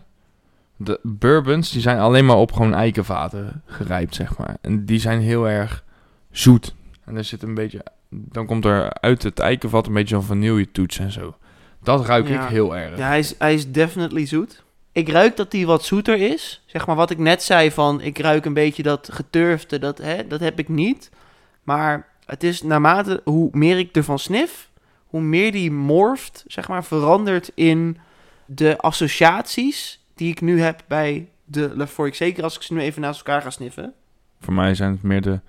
[0.77, 4.57] De bourbons, die zijn alleen maar op gewoon eikenvaten gerijpt, zeg maar.
[4.61, 5.83] En die zijn heel erg
[6.31, 6.75] zoet.
[7.05, 10.99] En er zit een beetje, dan komt er uit het eikenvat een beetje zo'n vanilletoets
[10.99, 11.35] en zo.
[11.83, 12.43] Dat ruik Ja.
[12.43, 12.97] ik heel erg.
[12.97, 14.63] Ja, hij is, hij is definitely zoet.
[14.91, 16.63] Ik ruik dat hij wat zoeter is.
[16.65, 20.27] Zeg maar wat ik net zei van, ik ruik een beetje dat geturfde, dat, hè,
[20.27, 21.09] dat heb ik niet.
[21.63, 24.69] Maar het is naarmate, hoe meer ik ervan snif,
[25.05, 27.97] hoe meer die morft, zeg maar, verandert in
[28.45, 32.15] de associaties die ik nu heb bij de Lafroik.
[32.15, 33.93] Zeker als ik ze nu even naast elkaar ga sniffen.
[34.41, 35.39] Voor mij zijn het meer de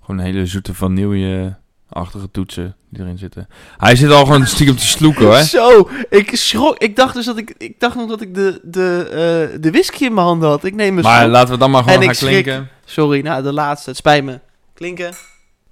[0.00, 3.48] gewoon hele zoete vanille-achtige toetsen die erin zitten.
[3.76, 5.36] Hij zit al gewoon stiekem te sloeken hoor.
[5.36, 6.78] Zo, ik schrok.
[6.78, 10.04] Ik dacht dus dat ik, ik dacht nog dat ik de, de, eh, de whisky
[10.04, 10.64] in mijn handen had.
[10.64, 13.52] Ik neem een Maar laten we dan maar gewoon En gaan klinken Sorry, nou de
[13.52, 13.90] laatste.
[13.90, 14.40] Het spijt me.
[14.74, 15.14] Klinken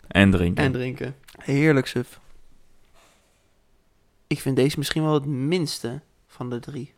[0.09, 0.65] en drinken.
[0.65, 1.15] en drinken.
[1.39, 2.21] Heerlijk, suf.
[4.27, 6.95] Ik vind deze misschien wel het minste van de drie.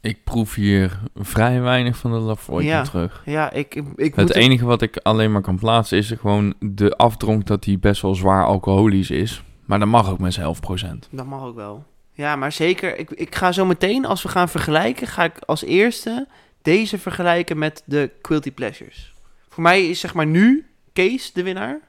[0.00, 2.82] Ik proef hier vrij weinig van de Lafroy Ja.
[2.82, 3.22] terug.
[3.24, 6.54] Ja, ik, ik, ik Het moet enige wat ik alleen maar kan plaatsen is gewoon
[6.60, 9.42] de afdronk dat die best wel zwaar alcoholisch is.
[9.64, 10.98] Maar dat mag ook met zijn 11%.
[11.10, 11.84] Dat mag ook wel.
[12.12, 12.98] Ja, maar zeker.
[12.98, 16.26] Ik, ik ga zo meteen, als we gaan vergelijken, ga ik als eerste
[16.62, 19.14] deze vergelijken met de Quilty Pleasures.
[19.48, 21.80] Voor mij is zeg maar nu Kees de winnaar.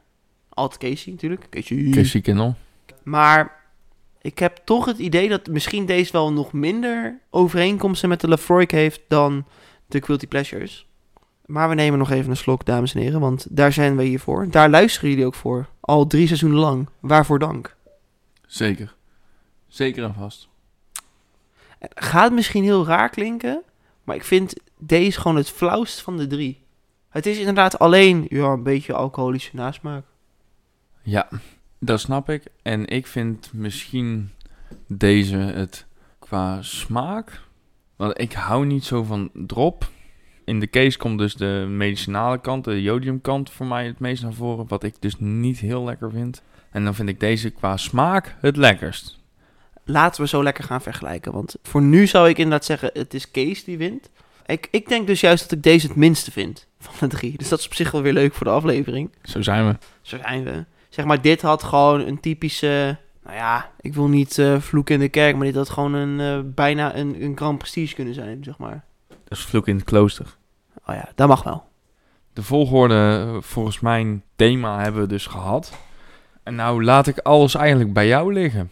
[0.50, 1.46] Altijd Casey natuurlijk.
[1.50, 1.90] Casey.
[1.92, 2.56] Casey Kennel.
[3.04, 3.59] Maar
[4.22, 8.72] ik heb toch het idee dat misschien deze wel nog minder overeenkomsten met de Lafroik
[8.72, 9.46] heeft dan
[9.88, 10.88] de Quilty Pleasures.
[11.46, 14.20] Maar we nemen nog even een slok, dames en heren, want daar zijn we hier
[14.20, 14.50] voor.
[14.50, 15.70] Daar luisteren jullie ook voor.
[15.80, 16.90] Al drie seizoenen lang.
[17.00, 17.76] Waarvoor dank.
[18.46, 18.96] Zeker.
[19.68, 20.48] Zeker en vast.
[21.80, 23.62] Het gaat misschien heel raar klinken,
[24.04, 26.64] maar ik vind deze gewoon het flauwst van de drie.
[27.10, 30.06] Het is inderdaad alleen ja, een beetje alcoholische nasmaak.
[31.02, 31.30] Ja,
[31.80, 32.44] dat snap ik.
[32.62, 34.32] En ik vind misschien
[34.88, 35.86] deze het
[36.20, 37.42] qua smaak.
[37.96, 39.90] Want ik hou niet zo van drop.
[40.46, 44.34] In de case komt dus de medicinale kant, de jodiumkant voor mij het meest naar
[44.34, 44.68] voren.
[44.68, 46.42] Wat ik dus niet heel lekker vind.
[46.72, 49.20] En dan vind ik deze qua smaak het lekkerst.
[49.84, 53.32] Laten we zo lekker gaan vergelijken, want voor nu zou ik inderdaad zeggen, het is
[53.32, 54.10] Kees die wint.
[54.46, 57.38] Ik, ik denk dus juist dat ik deze het minste vind van de drie.
[57.38, 59.10] Dus dat is op zich wel weer leuk voor de aflevering.
[59.24, 59.78] Zo zijn we.
[60.02, 60.66] Zo zijn we.
[60.90, 62.98] Zeg maar, dit had gewoon een typische...
[63.24, 66.20] Nou ja, ik wil niet eh vloeken in de kerk, maar dit had gewoon een,
[66.20, 68.84] eh, bijna een, een grand prestige kunnen zijn, zeg maar.
[69.08, 70.38] Dat is vloek in het klooster.
[70.86, 71.64] Oh ja, dat mag wel.
[72.34, 75.78] De volgorde volgens mijn thema hebben we dus gehad.
[76.44, 78.72] En nou laat ik alles eigenlijk bij jou liggen.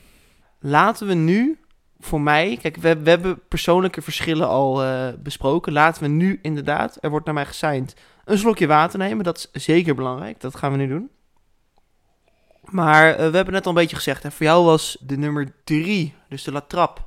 [0.59, 1.59] Laten we nu,
[1.99, 2.57] voor mij...
[2.61, 5.74] Kijk, we, we hebben persoonlijke verschillen al eh, besproken.
[5.74, 7.95] Laten we nu inderdaad, er wordt naar mij gesigned,
[8.26, 9.24] een slokje water nemen.
[9.24, 10.41] Dat is zeker belangrijk.
[10.41, 11.09] Dat gaan we nu doen.
[12.70, 15.53] Maar eh, we hebben net al een beetje gezegd, hè, voor jou was de nummer
[15.63, 17.01] drie, dus de La Trappe,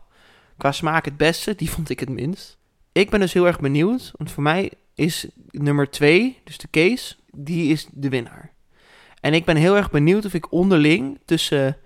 [0.56, 1.54] qua smaak het beste.
[1.54, 2.58] Die vond ik het minst.
[2.92, 7.14] Ik ben dus heel erg benieuwd, want voor mij is nummer twee, dus de case,
[7.32, 8.52] die is de winnaar.
[9.20, 11.76] En ik ben heel erg benieuwd of ik onderling tussen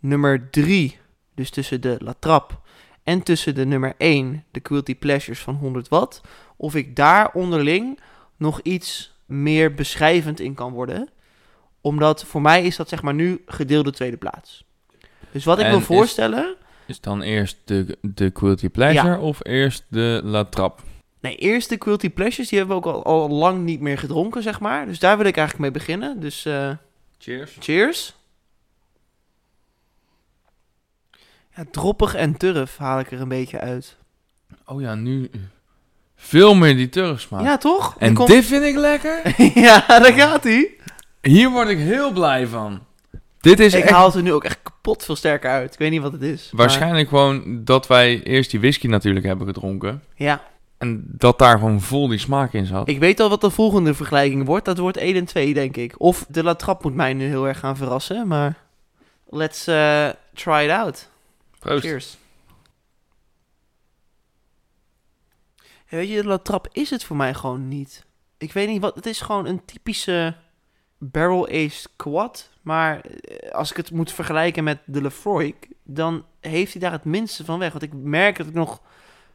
[0.00, 0.98] nummer drie,
[1.34, 2.54] dus tussen de La Trappe,
[3.02, 6.20] en tussen de nummer 1, de Quilty Pleasures van 100 watt,
[6.56, 8.00] of ik daar onderling
[8.36, 11.08] nog iets meer beschrijvend in kan worden.
[11.80, 14.64] Omdat voor mij is dat zeg maar nu gedeelde tweede plaats.
[15.32, 16.56] Dus wat ik En wil voorstellen...
[16.86, 20.82] Is dan eerst de, de Quilty Pleasure of eerst de La Trappe?
[21.20, 24.42] Nee, eerst de Quilty Pleasures, die hebben we ook al, al lang niet meer gedronken,
[24.42, 24.86] zeg maar.
[24.86, 26.20] Dus daar wil ik eigenlijk mee beginnen.
[26.20, 26.70] Dus eh,
[27.18, 27.56] Cheers.
[27.60, 28.14] cheers.
[31.56, 33.96] Ja, droppig en turf haal ik er een beetje uit.
[34.66, 35.30] Oh ja, nu
[36.16, 37.42] veel meer die turfsmaak.
[37.42, 37.96] Ja, toch?
[37.98, 39.20] En komt- dit vind ik lekker.
[39.66, 40.76] ja, daar gaat hij.
[41.22, 42.86] Hier word ik heel blij van.
[43.40, 45.72] Dit is Ik echt haal het er nu ook echt kapot veel sterker uit.
[45.72, 46.50] Ik weet niet wat het is.
[46.50, 50.02] maar- waarschijnlijk gewoon dat wij eerst die whisky natuurlijk hebben gedronken.
[50.14, 50.42] ja,
[50.78, 52.88] En dat daar gewoon vol die smaak in zat.
[52.88, 54.64] ik weet al wat de volgende vergelijking wordt.
[54.64, 55.94] Dat wordt 1 en 2, denk ik.
[56.00, 58.26] Of de La Trappe moet mij nu heel erg gaan verrassen.
[58.26, 58.56] Maar
[59.28, 61.10] let's eh, try it out.
[61.58, 61.84] Proost.
[61.84, 62.16] Cheers.
[65.88, 68.04] Ja, weet je, de La Trappe is het voor mij gewoon niet.
[68.38, 70.34] Ik weet niet wat, het is gewoon een typische
[70.98, 72.50] barrel-aged quad.
[72.62, 77.04] Maar eh, als ik het moet vergelijken met de Lefroy, dan heeft hij daar het
[77.04, 77.70] minste van weg.
[77.70, 78.80] Want ik merk dat ik nog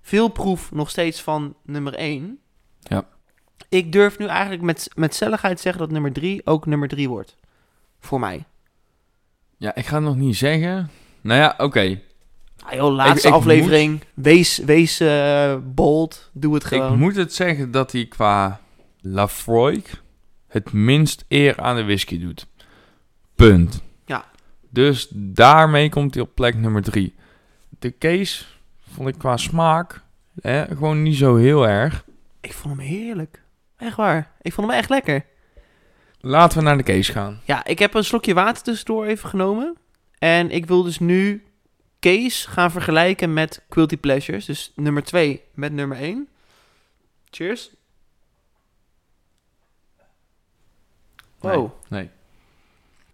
[0.02, 2.40] veel proef, nog steeds van nummer 1.
[2.80, 3.06] Ja.
[3.70, 7.36] Ik durf nu eigenlijk met, met zelligheid zeggen dat nummer 3 ook nummer 3 wordt.
[8.00, 8.44] Voor mij.
[9.58, 10.90] Ja, ik ga het nog niet zeggen.
[11.22, 12.00] Nou ja, oké.
[12.66, 14.02] Ah joh, laatste ik aflevering.
[14.14, 16.30] Wees, wees eh, bold.
[16.34, 17.00] Doe het Ik gewoon.
[17.00, 18.60] moet het zeggen dat hij qua
[19.02, 19.84] Lafroy
[20.54, 22.48] het minst eer aan de whisky doet.
[23.36, 23.84] Punt.
[24.06, 24.26] Ja.
[24.70, 27.16] Dus daarmee komt hij op plek nummer drie.
[27.80, 28.46] De case
[28.94, 30.02] vond ik qua smaak
[30.42, 32.06] hè, gewoon niet zo heel erg.
[32.42, 33.42] Ik vond hem heerlijk.
[33.78, 34.32] Echt waar.
[34.42, 35.26] Ik vond hem echt lekker.
[36.20, 37.42] Laten we naar de case gaan.
[37.46, 39.78] Ja, ik heb een slokje water tussendoor even genomen.
[40.20, 41.44] En ik wil dus nu
[42.00, 44.46] Case gaan vergelijken met Quilty Pleasures.
[44.46, 46.28] Dus nummer 2 met nummer 1.
[47.30, 47.72] Cheers.
[51.52, 51.72] Wow.
[51.90, 52.10] Nee.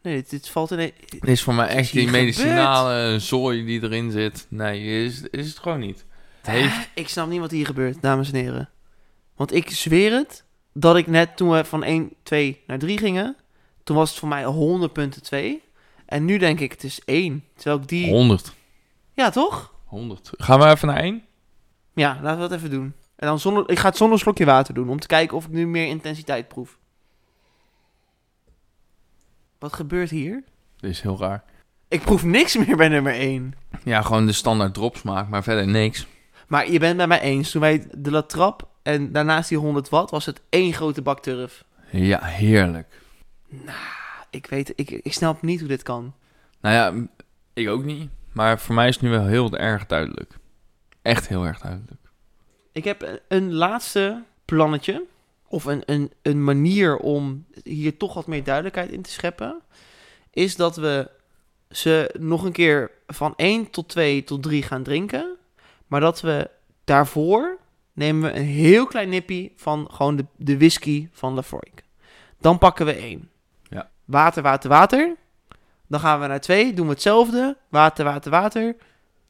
[0.01, 0.79] Nee, dit, dit valt in...
[0.79, 4.45] een- Dit is voor mij echt die medicinale zooi die erin zit.
[4.49, 6.05] Nee, is, is het gewoon niet.
[6.41, 6.89] Het heeft...
[6.93, 8.69] Ik snap niet wat hier gebeurt, dames en heren.
[9.35, 13.35] Want ik zweer het, dat ik net toen we van 1, 2 naar 3 gingen,
[13.83, 15.61] toen was het voor mij 100 punten 2.
[16.05, 17.43] En nu denk ik, het is 1.
[17.55, 18.09] Terwijl ik die...
[18.09, 18.53] 100.
[19.13, 19.73] Ja, toch?
[19.85, 20.29] 100.
[20.37, 21.23] Gaan we even naar 1?
[21.93, 22.93] Ja, laten we dat even doen.
[23.15, 25.51] En dan zonder, ik ga het zonder slokje water doen, om te kijken of ik
[25.51, 26.77] nu meer intensiteit proef.
[29.59, 30.43] Wat gebeurt hier?
[30.77, 31.43] Dit is heel raar.
[31.87, 33.53] Ik proef niks meer bij nummer 1.
[33.83, 36.07] Ja, gewoon de standaard dropsmaak, maar verder niks.
[36.47, 40.11] Maar je bent bij mij eens, toen wij de latrap en daarnaast die 100 watt,
[40.11, 41.63] was het één grote bak turf.
[41.91, 43.01] Ja, heerlijk.
[44.29, 46.13] Ik weet, ik, ik snap niet hoe dit kan.
[46.61, 47.07] Nou ja,
[47.53, 48.09] ik ook niet.
[48.31, 50.33] Maar voor mij is het nu wel heel erg duidelijk.
[51.01, 52.01] Echt heel erg duidelijk.
[52.71, 55.05] Ik heb een laatste plannetje.
[55.49, 59.61] Of een, een, een manier om hier toch wat meer duidelijkheid in te scheppen.
[60.31, 61.09] Is dat we
[61.69, 65.37] ze nog een keer van 1 tot 2 tot 3 gaan drinken.
[65.87, 66.49] Maar dat we
[66.83, 67.57] daarvoor
[67.93, 71.73] nemen we een heel klein nippie van gewoon de, de whisky van Lafroig.
[72.39, 73.29] Dan pakken we 1.
[73.69, 73.89] Ja.
[74.05, 75.15] Water, water, water.
[75.87, 77.57] Dan gaan we naar 2, doen we hetzelfde.
[77.69, 78.75] Water, water, water.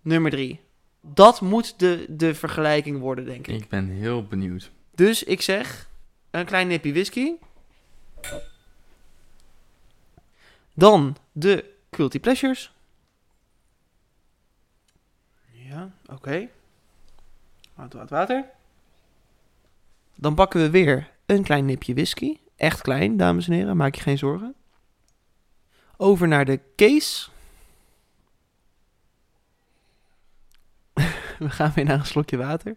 [0.01, 0.59] Nummer 3.
[1.01, 3.61] Dat moet de, de vergelijking worden, denk ik.
[3.61, 4.71] Ik ben heel benieuwd.
[4.95, 5.88] Dus ik zeg
[6.31, 7.33] een klein nipje whisky.
[10.73, 12.71] Dan de Quilty Pleasures.
[15.51, 16.49] Ja, oké.
[17.73, 18.49] Water, water, water.
[20.15, 22.37] Dan pakken we weer een klein nipje whisky.
[22.55, 23.77] Echt klein, dames en heren.
[23.77, 24.55] Maak je geen zorgen.
[25.97, 27.29] Over naar de case.
[31.39, 32.75] we gaan weer naar een slokje water.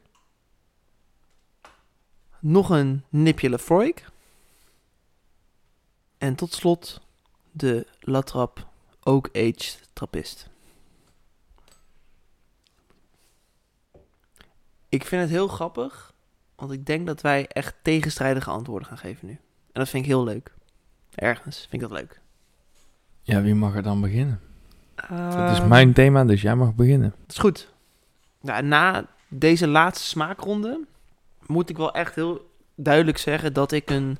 [2.44, 4.12] Nog een nipje Lafroig.
[6.18, 7.00] En tot slot
[7.50, 8.66] de Latrap
[9.02, 10.48] Oak Aged Trappist.
[14.88, 16.12] Ik vind het heel grappig,
[16.56, 19.32] want ik denk dat wij echt tegenstrijdige antwoorden gaan geven nu.
[19.32, 20.54] En dat vind ik heel leuk.
[21.14, 22.20] Ergens vind ik dat leuk.
[23.22, 24.40] Ja, wie mag er dan beginnen?
[24.96, 27.14] het is Ehm, mijn thema, dus jij mag beginnen.
[27.20, 27.72] Dat is goed.
[28.40, 30.86] Nou, na deze laatste smaakronde
[31.46, 34.18] moet ik wel echt heel duidelijk zeggen dat ik een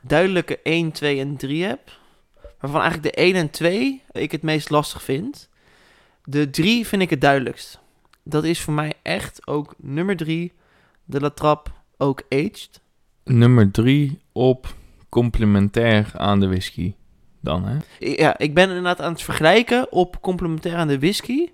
[0.00, 1.80] duidelijke 1, 2 en 3 heb.
[2.60, 5.48] Waarvan eigenlijk de 1 en 2 ik het meest lastig vind.
[6.24, 7.78] De 3 vind ik het duidelijkst.
[8.22, 10.52] Dat is voor mij echt ook nummer 3,
[11.04, 12.80] de Latrap ook aged.
[13.24, 14.74] Nummer drie op
[15.08, 16.94] complementair aan de whisky.
[17.40, 17.76] Dan, hè?
[17.98, 21.48] Ja, ik ben inderdaad aan het vergelijken op complementair aan de whisky.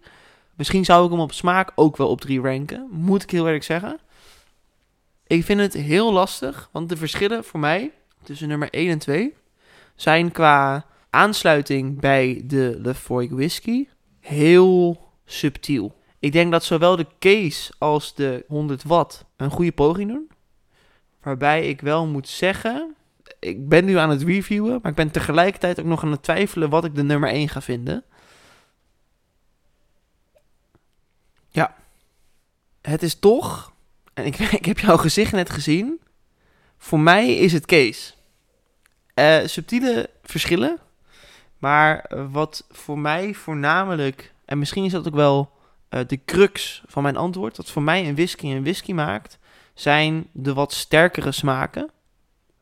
[0.55, 2.89] Misschien zou ik hem op smaak ook wel op 3 ranken.
[2.91, 3.99] Moet ik heel eerlijk zeggen.
[5.27, 9.35] Ik vind het heel lastig, want de verschillen voor mij tussen nummer 1 en 2
[9.95, 13.89] zijn qua aansluiting bij de Lefroy whisky
[14.21, 16.03] heel subtiel.
[16.19, 20.31] Ik denk dat zowel de case als de 100 watt een goede poging doen.
[21.23, 22.95] Waarbij ik wel moet zeggen,
[23.39, 26.71] ik ben nu aan het reviewen, maar ik ben tegelijkertijd ook nog aan het twijfelen
[26.71, 28.05] wat ik de nummer 1 ga vinden.
[31.49, 31.75] Ja,
[32.81, 33.73] het is toch,
[34.15, 36.01] en ik, ik heb jouw gezicht net gezien,
[36.79, 38.17] voor mij is het Kees.
[39.15, 40.79] Eh, subtiele verschillen,
[41.59, 45.53] maar wat voor mij voornamelijk, en misschien is dat ook wel
[45.89, 49.39] eh, de crux van mijn antwoord, wat voor mij een whisky een whisky maakt,
[49.75, 51.91] zijn de wat sterkere smaken.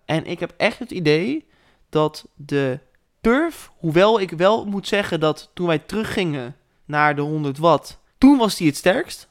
[0.05, 1.47] En ik heb echt het idee
[1.89, 2.79] dat de
[3.21, 8.39] turf, hoewel ik wel moet zeggen dat toen wij teruggingen naar de 100 watt, toen
[8.39, 9.29] was die het sterkst.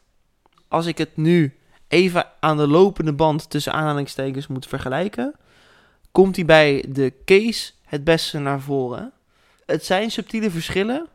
[0.68, 1.56] Als ik het nu
[1.92, 5.36] even aan de lopende band tussen aanhalingstekens moet vergelijken,
[6.12, 9.12] komt hij bij de case het beste naar voren.
[9.66, 11.08] Het zijn subtiele verschillen.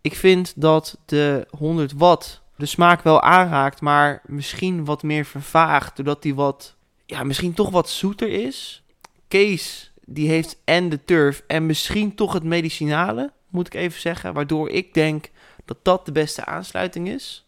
[0.00, 5.96] Ik vind dat de 100 watt de smaak wel aanraakt, maar misschien wat meer vervaagt,
[5.96, 6.74] doordat die wat,
[7.06, 8.82] ja, misschien toch wat zoeter is.
[9.28, 14.34] Kees, die heeft en de turf en misschien toch het medicinale, moet ik even zeggen.
[14.34, 15.30] Waardoor ik denk
[15.64, 17.46] dat dat de beste aansluiting is.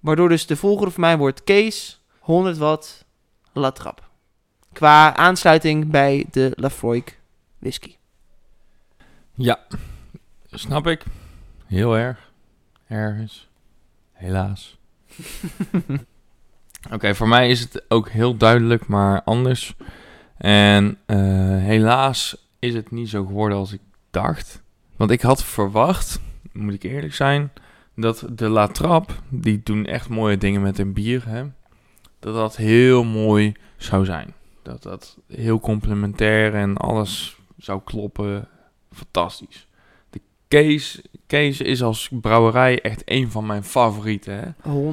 [0.00, 2.01] Waardoor dus de volgende voor mij wordt Kees,
[2.32, 3.04] 100 watt,
[3.52, 4.10] Latrap.
[4.72, 7.04] Qua aansluiting bij de Lafroig
[7.58, 7.96] whisky.
[9.34, 9.58] Ja,
[10.50, 11.04] snap ik.
[11.66, 12.32] Heel erg.
[12.86, 13.48] Ergens.
[14.12, 14.78] Helaas.
[16.94, 19.74] Oké, voor mij is het ook heel duidelijk, maar anders.
[20.36, 21.18] En eh,
[21.58, 23.80] helaas is het niet zo geworden als ik
[24.10, 24.62] dacht.
[24.96, 26.20] Want ik had verwacht,
[26.52, 27.52] moet ik eerlijk zijn,
[27.96, 31.44] dat de La Trappe, die doen echt mooie dingen met een bier, hè,
[32.22, 34.34] dat dat heel mooi zou zijn.
[34.62, 38.48] Dat dat heel complementair en alles zou kloppen.
[38.92, 39.66] Fantastisch.
[40.10, 44.38] De Kees, Kees is als brouwerij echt een van mijn favorieten.
[44.38, 44.48] Hè?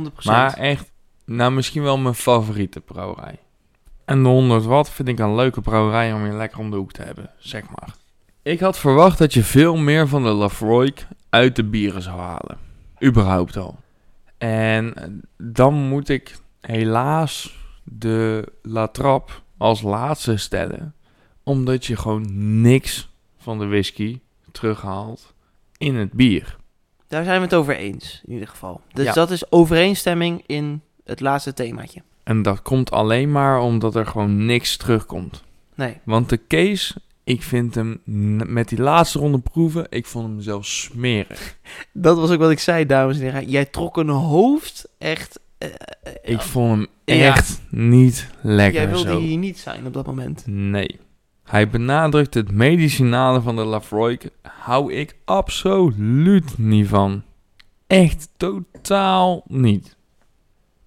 [0.09, 0.13] 100%.
[0.23, 0.91] Maar echt,
[1.25, 3.39] nou misschien wel mijn favoriete brouwerij.
[4.05, 6.91] En de 100 watt vind ik een leuke brouwerij om weer lekker om de hoek
[6.91, 7.95] te hebben, zeg maar.
[8.41, 12.57] Ik had verwacht dat je veel meer van de Lafroik uit de bieren zou halen.
[13.03, 13.79] Überhaupt al.
[14.37, 14.93] En
[15.37, 20.93] dan moet ik helaas de La Trappe als laatste stellen.
[21.43, 22.25] Omdat je gewoon
[22.61, 24.19] niks van de whisky
[24.51, 25.33] terughaalt
[25.77, 26.57] in het bier.
[27.07, 28.81] Daar zijn we het over eens, in ieder geval.
[28.93, 29.13] Dus Ja.
[29.13, 32.01] dat is overeenstemming in het laatste themaatje.
[32.23, 35.43] En dat komt alleen maar omdat er gewoon niks terugkomt.
[35.75, 35.97] Nee.
[36.03, 38.01] Want de case, ik vind hem
[38.47, 41.57] met die laatste ronde proeven, ik vond hem zelfs smerig.
[41.93, 43.49] Dat was ook wat ik zei, dames en heren.
[43.49, 45.39] Jij trok een hoofd echt...
[45.59, 45.69] eh,
[46.23, 46.87] Ik vond hem
[47.17, 47.25] Ja.
[47.35, 49.19] echt niet lekker Jij wilde zo.
[49.19, 50.43] hier niet zijn op dat moment.
[50.47, 50.99] Nee.
[51.43, 54.29] Hij benadrukt het medicinale van de Lafroik.
[54.41, 57.23] Hou ik absoluut niet van.
[57.87, 59.95] Echt totaal niet.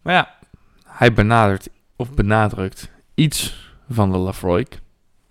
[0.03, 0.35] Maar ja,
[0.87, 4.81] hij benadert of benadrukt iets van de Lafroik.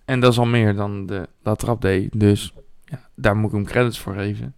[0.04, 2.20] En dat is al meer dan de La Trappe deed.
[2.20, 2.52] Dus
[2.84, 4.54] ja, daar moet ik hem credits voor geven.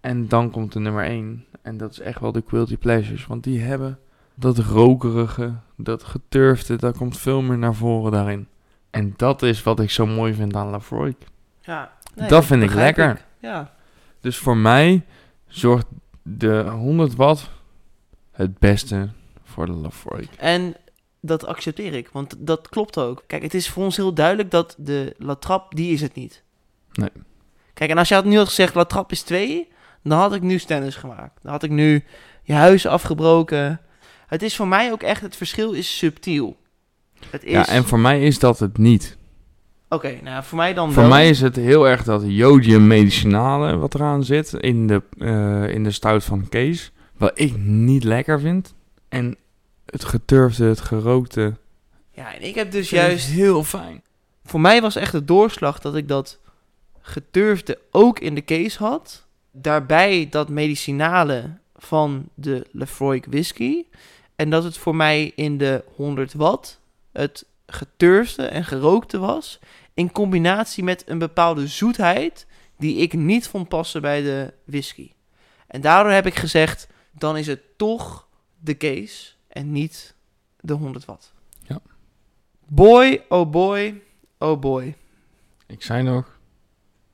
[0.00, 1.44] En dan komt de nummer 1.
[1.62, 3.26] En dat is echt wel de Quilty Pleasures.
[3.26, 3.98] Want die hebben
[4.34, 8.48] dat rokerige, dat geturfde, daar komt veel meer naar voren daarin.
[8.90, 11.16] En dat is wat ik zo mooi vind aan Lafroik.
[11.60, 11.92] Ja.
[12.14, 13.24] Dat vind ik lekker.
[13.40, 13.74] Ja.
[14.20, 15.04] Dus voor mij
[15.46, 15.86] zorgt
[16.22, 17.50] de 100 watt
[18.30, 19.08] het beste
[19.44, 20.28] voor de Lafroik.
[20.36, 20.74] En
[21.20, 23.22] dat accepteer ik, want dat klopt ook.
[23.26, 26.42] Kijk, het is voor ons heel duidelijk dat de La Trappe, die is het niet.
[26.92, 27.10] Nee.
[27.74, 29.68] Kijk, en als je had nu had gezegd, La Trappe is 2,
[30.02, 31.42] dan had ik nu stennis gemaakt.
[31.42, 32.04] Dan had ik nu
[32.42, 33.80] je huis afgebroken.
[34.26, 36.56] Het is voor mij ook echt, het verschil is subtiel.
[37.30, 37.50] Het is...
[37.50, 39.18] Ja, en voor mij is dat het niet.
[39.88, 41.10] Oké, nou voor mij dan Voor wel.
[41.10, 45.84] mij is het heel erg dat jodium medicinale wat eraan zit in de, eh, in
[45.84, 46.92] de stout van Kees.
[47.16, 48.74] Wat ik niet lekker vind.
[49.08, 49.36] En
[49.86, 51.56] het geturfde, het gerookte.
[52.10, 53.26] Ja, en ik heb dus juist...
[53.26, 54.02] heel fijn.
[54.44, 56.38] Voor mij was echt de doorslag dat ik dat
[57.00, 59.26] geturfde ook in de case had.
[59.52, 63.84] Daarbij dat medicinale van de Lefroy whisky.
[64.36, 66.80] En dat het voor mij in de 100 watt
[67.12, 69.58] het geturfde en gerookte was.
[69.94, 72.46] In combinatie met een bepaalde zoetheid
[72.78, 75.12] die ik niet vond passen bij de whisky.
[75.66, 78.28] En daardoor heb ik gezegd, dan is het toch
[78.58, 80.14] de case en niet
[80.60, 81.32] de 100 watt.
[81.66, 81.80] Ja.
[82.66, 84.02] Boy, oh boy,
[84.38, 84.96] oh boy.
[85.66, 86.38] Ik zei nog,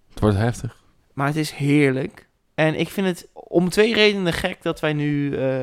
[0.09, 0.84] het wordt heftig.
[1.12, 2.26] Maar het is heerlijk.
[2.57, 5.59] En ik vind het om twee redenen gek dat wij nu eh,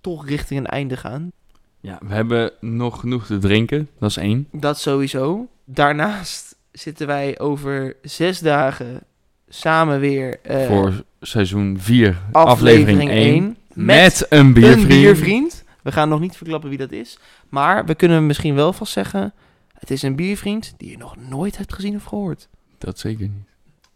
[0.00, 1.32] toch richting een einde gaan.
[1.80, 3.88] Ja, we hebben nog genoeg te drinken.
[3.98, 4.48] Dat is één.
[4.52, 5.48] Dat sowieso.
[5.64, 9.02] Daarnaast zitten wij over zes dagen
[9.48, 13.16] samen weer eh, voor seizoen 4, aflevering aflevering 1.
[13.18, 13.56] 1.
[13.86, 14.82] Met, een biervriend.
[14.82, 15.64] een biervriend.
[15.82, 17.18] We gaan nog niet verklappen wie dat is.
[17.48, 19.32] Maar we kunnen misschien wel vast zeggen...
[19.72, 22.48] Het is een biervriend die je nog nooit hebt gezien of gehoord.
[22.78, 23.49] Dat zeker niet.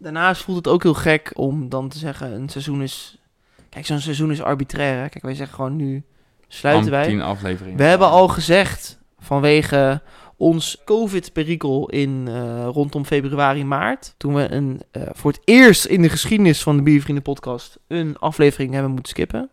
[0.05, 2.33] Daarnaast voelt het ook heel gek om dan te zeggen...
[2.33, 3.19] Een seizoen is...
[3.69, 5.01] Kijk, zo'n seizoen is arbitrair.
[5.03, 5.09] hè.
[5.09, 6.03] Kijk, wij zeggen gewoon nu...
[6.49, 7.07] Sluiten wij.
[7.07, 7.79] 10 afleveringen.
[7.79, 10.03] We hebben al gezegd vanwege
[10.37, 14.15] ons COVID-perikel in eh, rondom februari, maart.
[14.17, 18.19] Toen we een, eh, voor het eerst in de geschiedenis van de Biervrienden podcast een
[18.19, 19.51] aflevering hebben moeten skippen.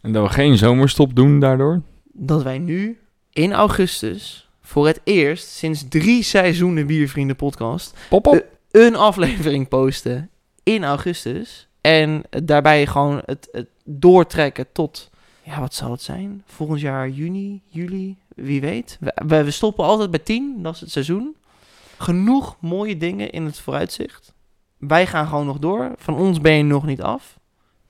[0.00, 1.82] En dat we geen zomerstop doen daardoor.
[2.12, 2.98] Dat wij nu
[3.32, 8.52] in augustus voor het eerst sinds drie seizoenen Biervrienden podcast Pop op.
[8.74, 10.30] een aflevering posten
[10.62, 11.68] in augustus.
[11.80, 15.10] En daarbij gewoon het, doortrekken tot,
[15.42, 16.42] ja, wat zal het zijn?
[16.46, 18.96] Volgend jaar juni, juli, wie weet.
[19.00, 21.36] We, we, we stoppen altijd bij 10, dat is het seizoen.
[21.98, 24.34] Genoeg mooie dingen in het vooruitzicht.
[24.76, 25.92] Wij gaan gewoon nog door.
[25.96, 27.38] Van ons ben je nog niet af.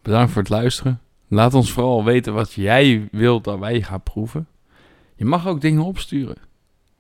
[0.02, 1.00] Bedankt voor het luisteren.
[1.28, 4.46] Laat ons vooral weten wat jij wilt dat wij gaan proeven.
[5.16, 6.36] Je mag ook dingen opsturen.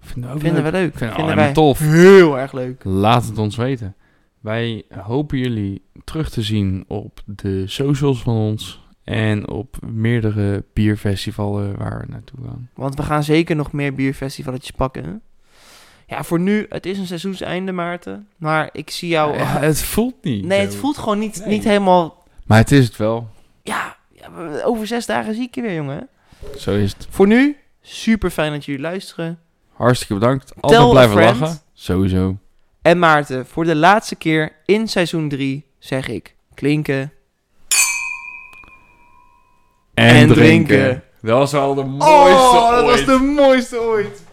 [0.04, 0.72] Vinden we ook Vinden leuk.
[0.72, 1.14] we leuk.
[1.14, 1.78] Vinden wij tof.
[1.78, 2.84] heel erg leuk.
[2.84, 3.94] Laat het ons weten.
[4.40, 8.82] Wij hopen jullie terug te zien op de socials van ons.
[9.04, 12.70] En op meerdere bierfestivalen waar we naartoe gaan.
[12.74, 15.22] Want we gaan zeker nog meer bierfestivaletjes pakken.
[16.06, 18.28] Ja, voor nu, het is een seizoenseinde, Maarten.
[18.36, 19.36] Maar ik zie jou...
[19.36, 20.44] Ja, het voelt niet.
[20.44, 21.48] nee, het voelt gewoon niet, Nee.
[21.54, 22.22] niet helemaal...
[22.46, 23.28] Maar het is het wel.
[23.62, 23.96] Ja,
[24.64, 26.08] over zes dagen zie ik je weer, jongen.
[26.56, 27.06] Zo is het.
[27.10, 29.38] Voor nu, super fijn dat jullie luisteren.
[29.76, 30.52] Hartstikke bedankt.
[30.60, 31.58] Altijd blijven lachen.
[31.72, 32.36] Sowieso.
[32.82, 37.12] En Maarten, voor de laatste keer in seizoen 3 zeg ik klinken
[39.94, 41.02] En, En drinken.
[41.22, 43.04] Dat was wel de mooiste Oh, dat ooit.
[43.06, 44.23] was de mooiste ooit.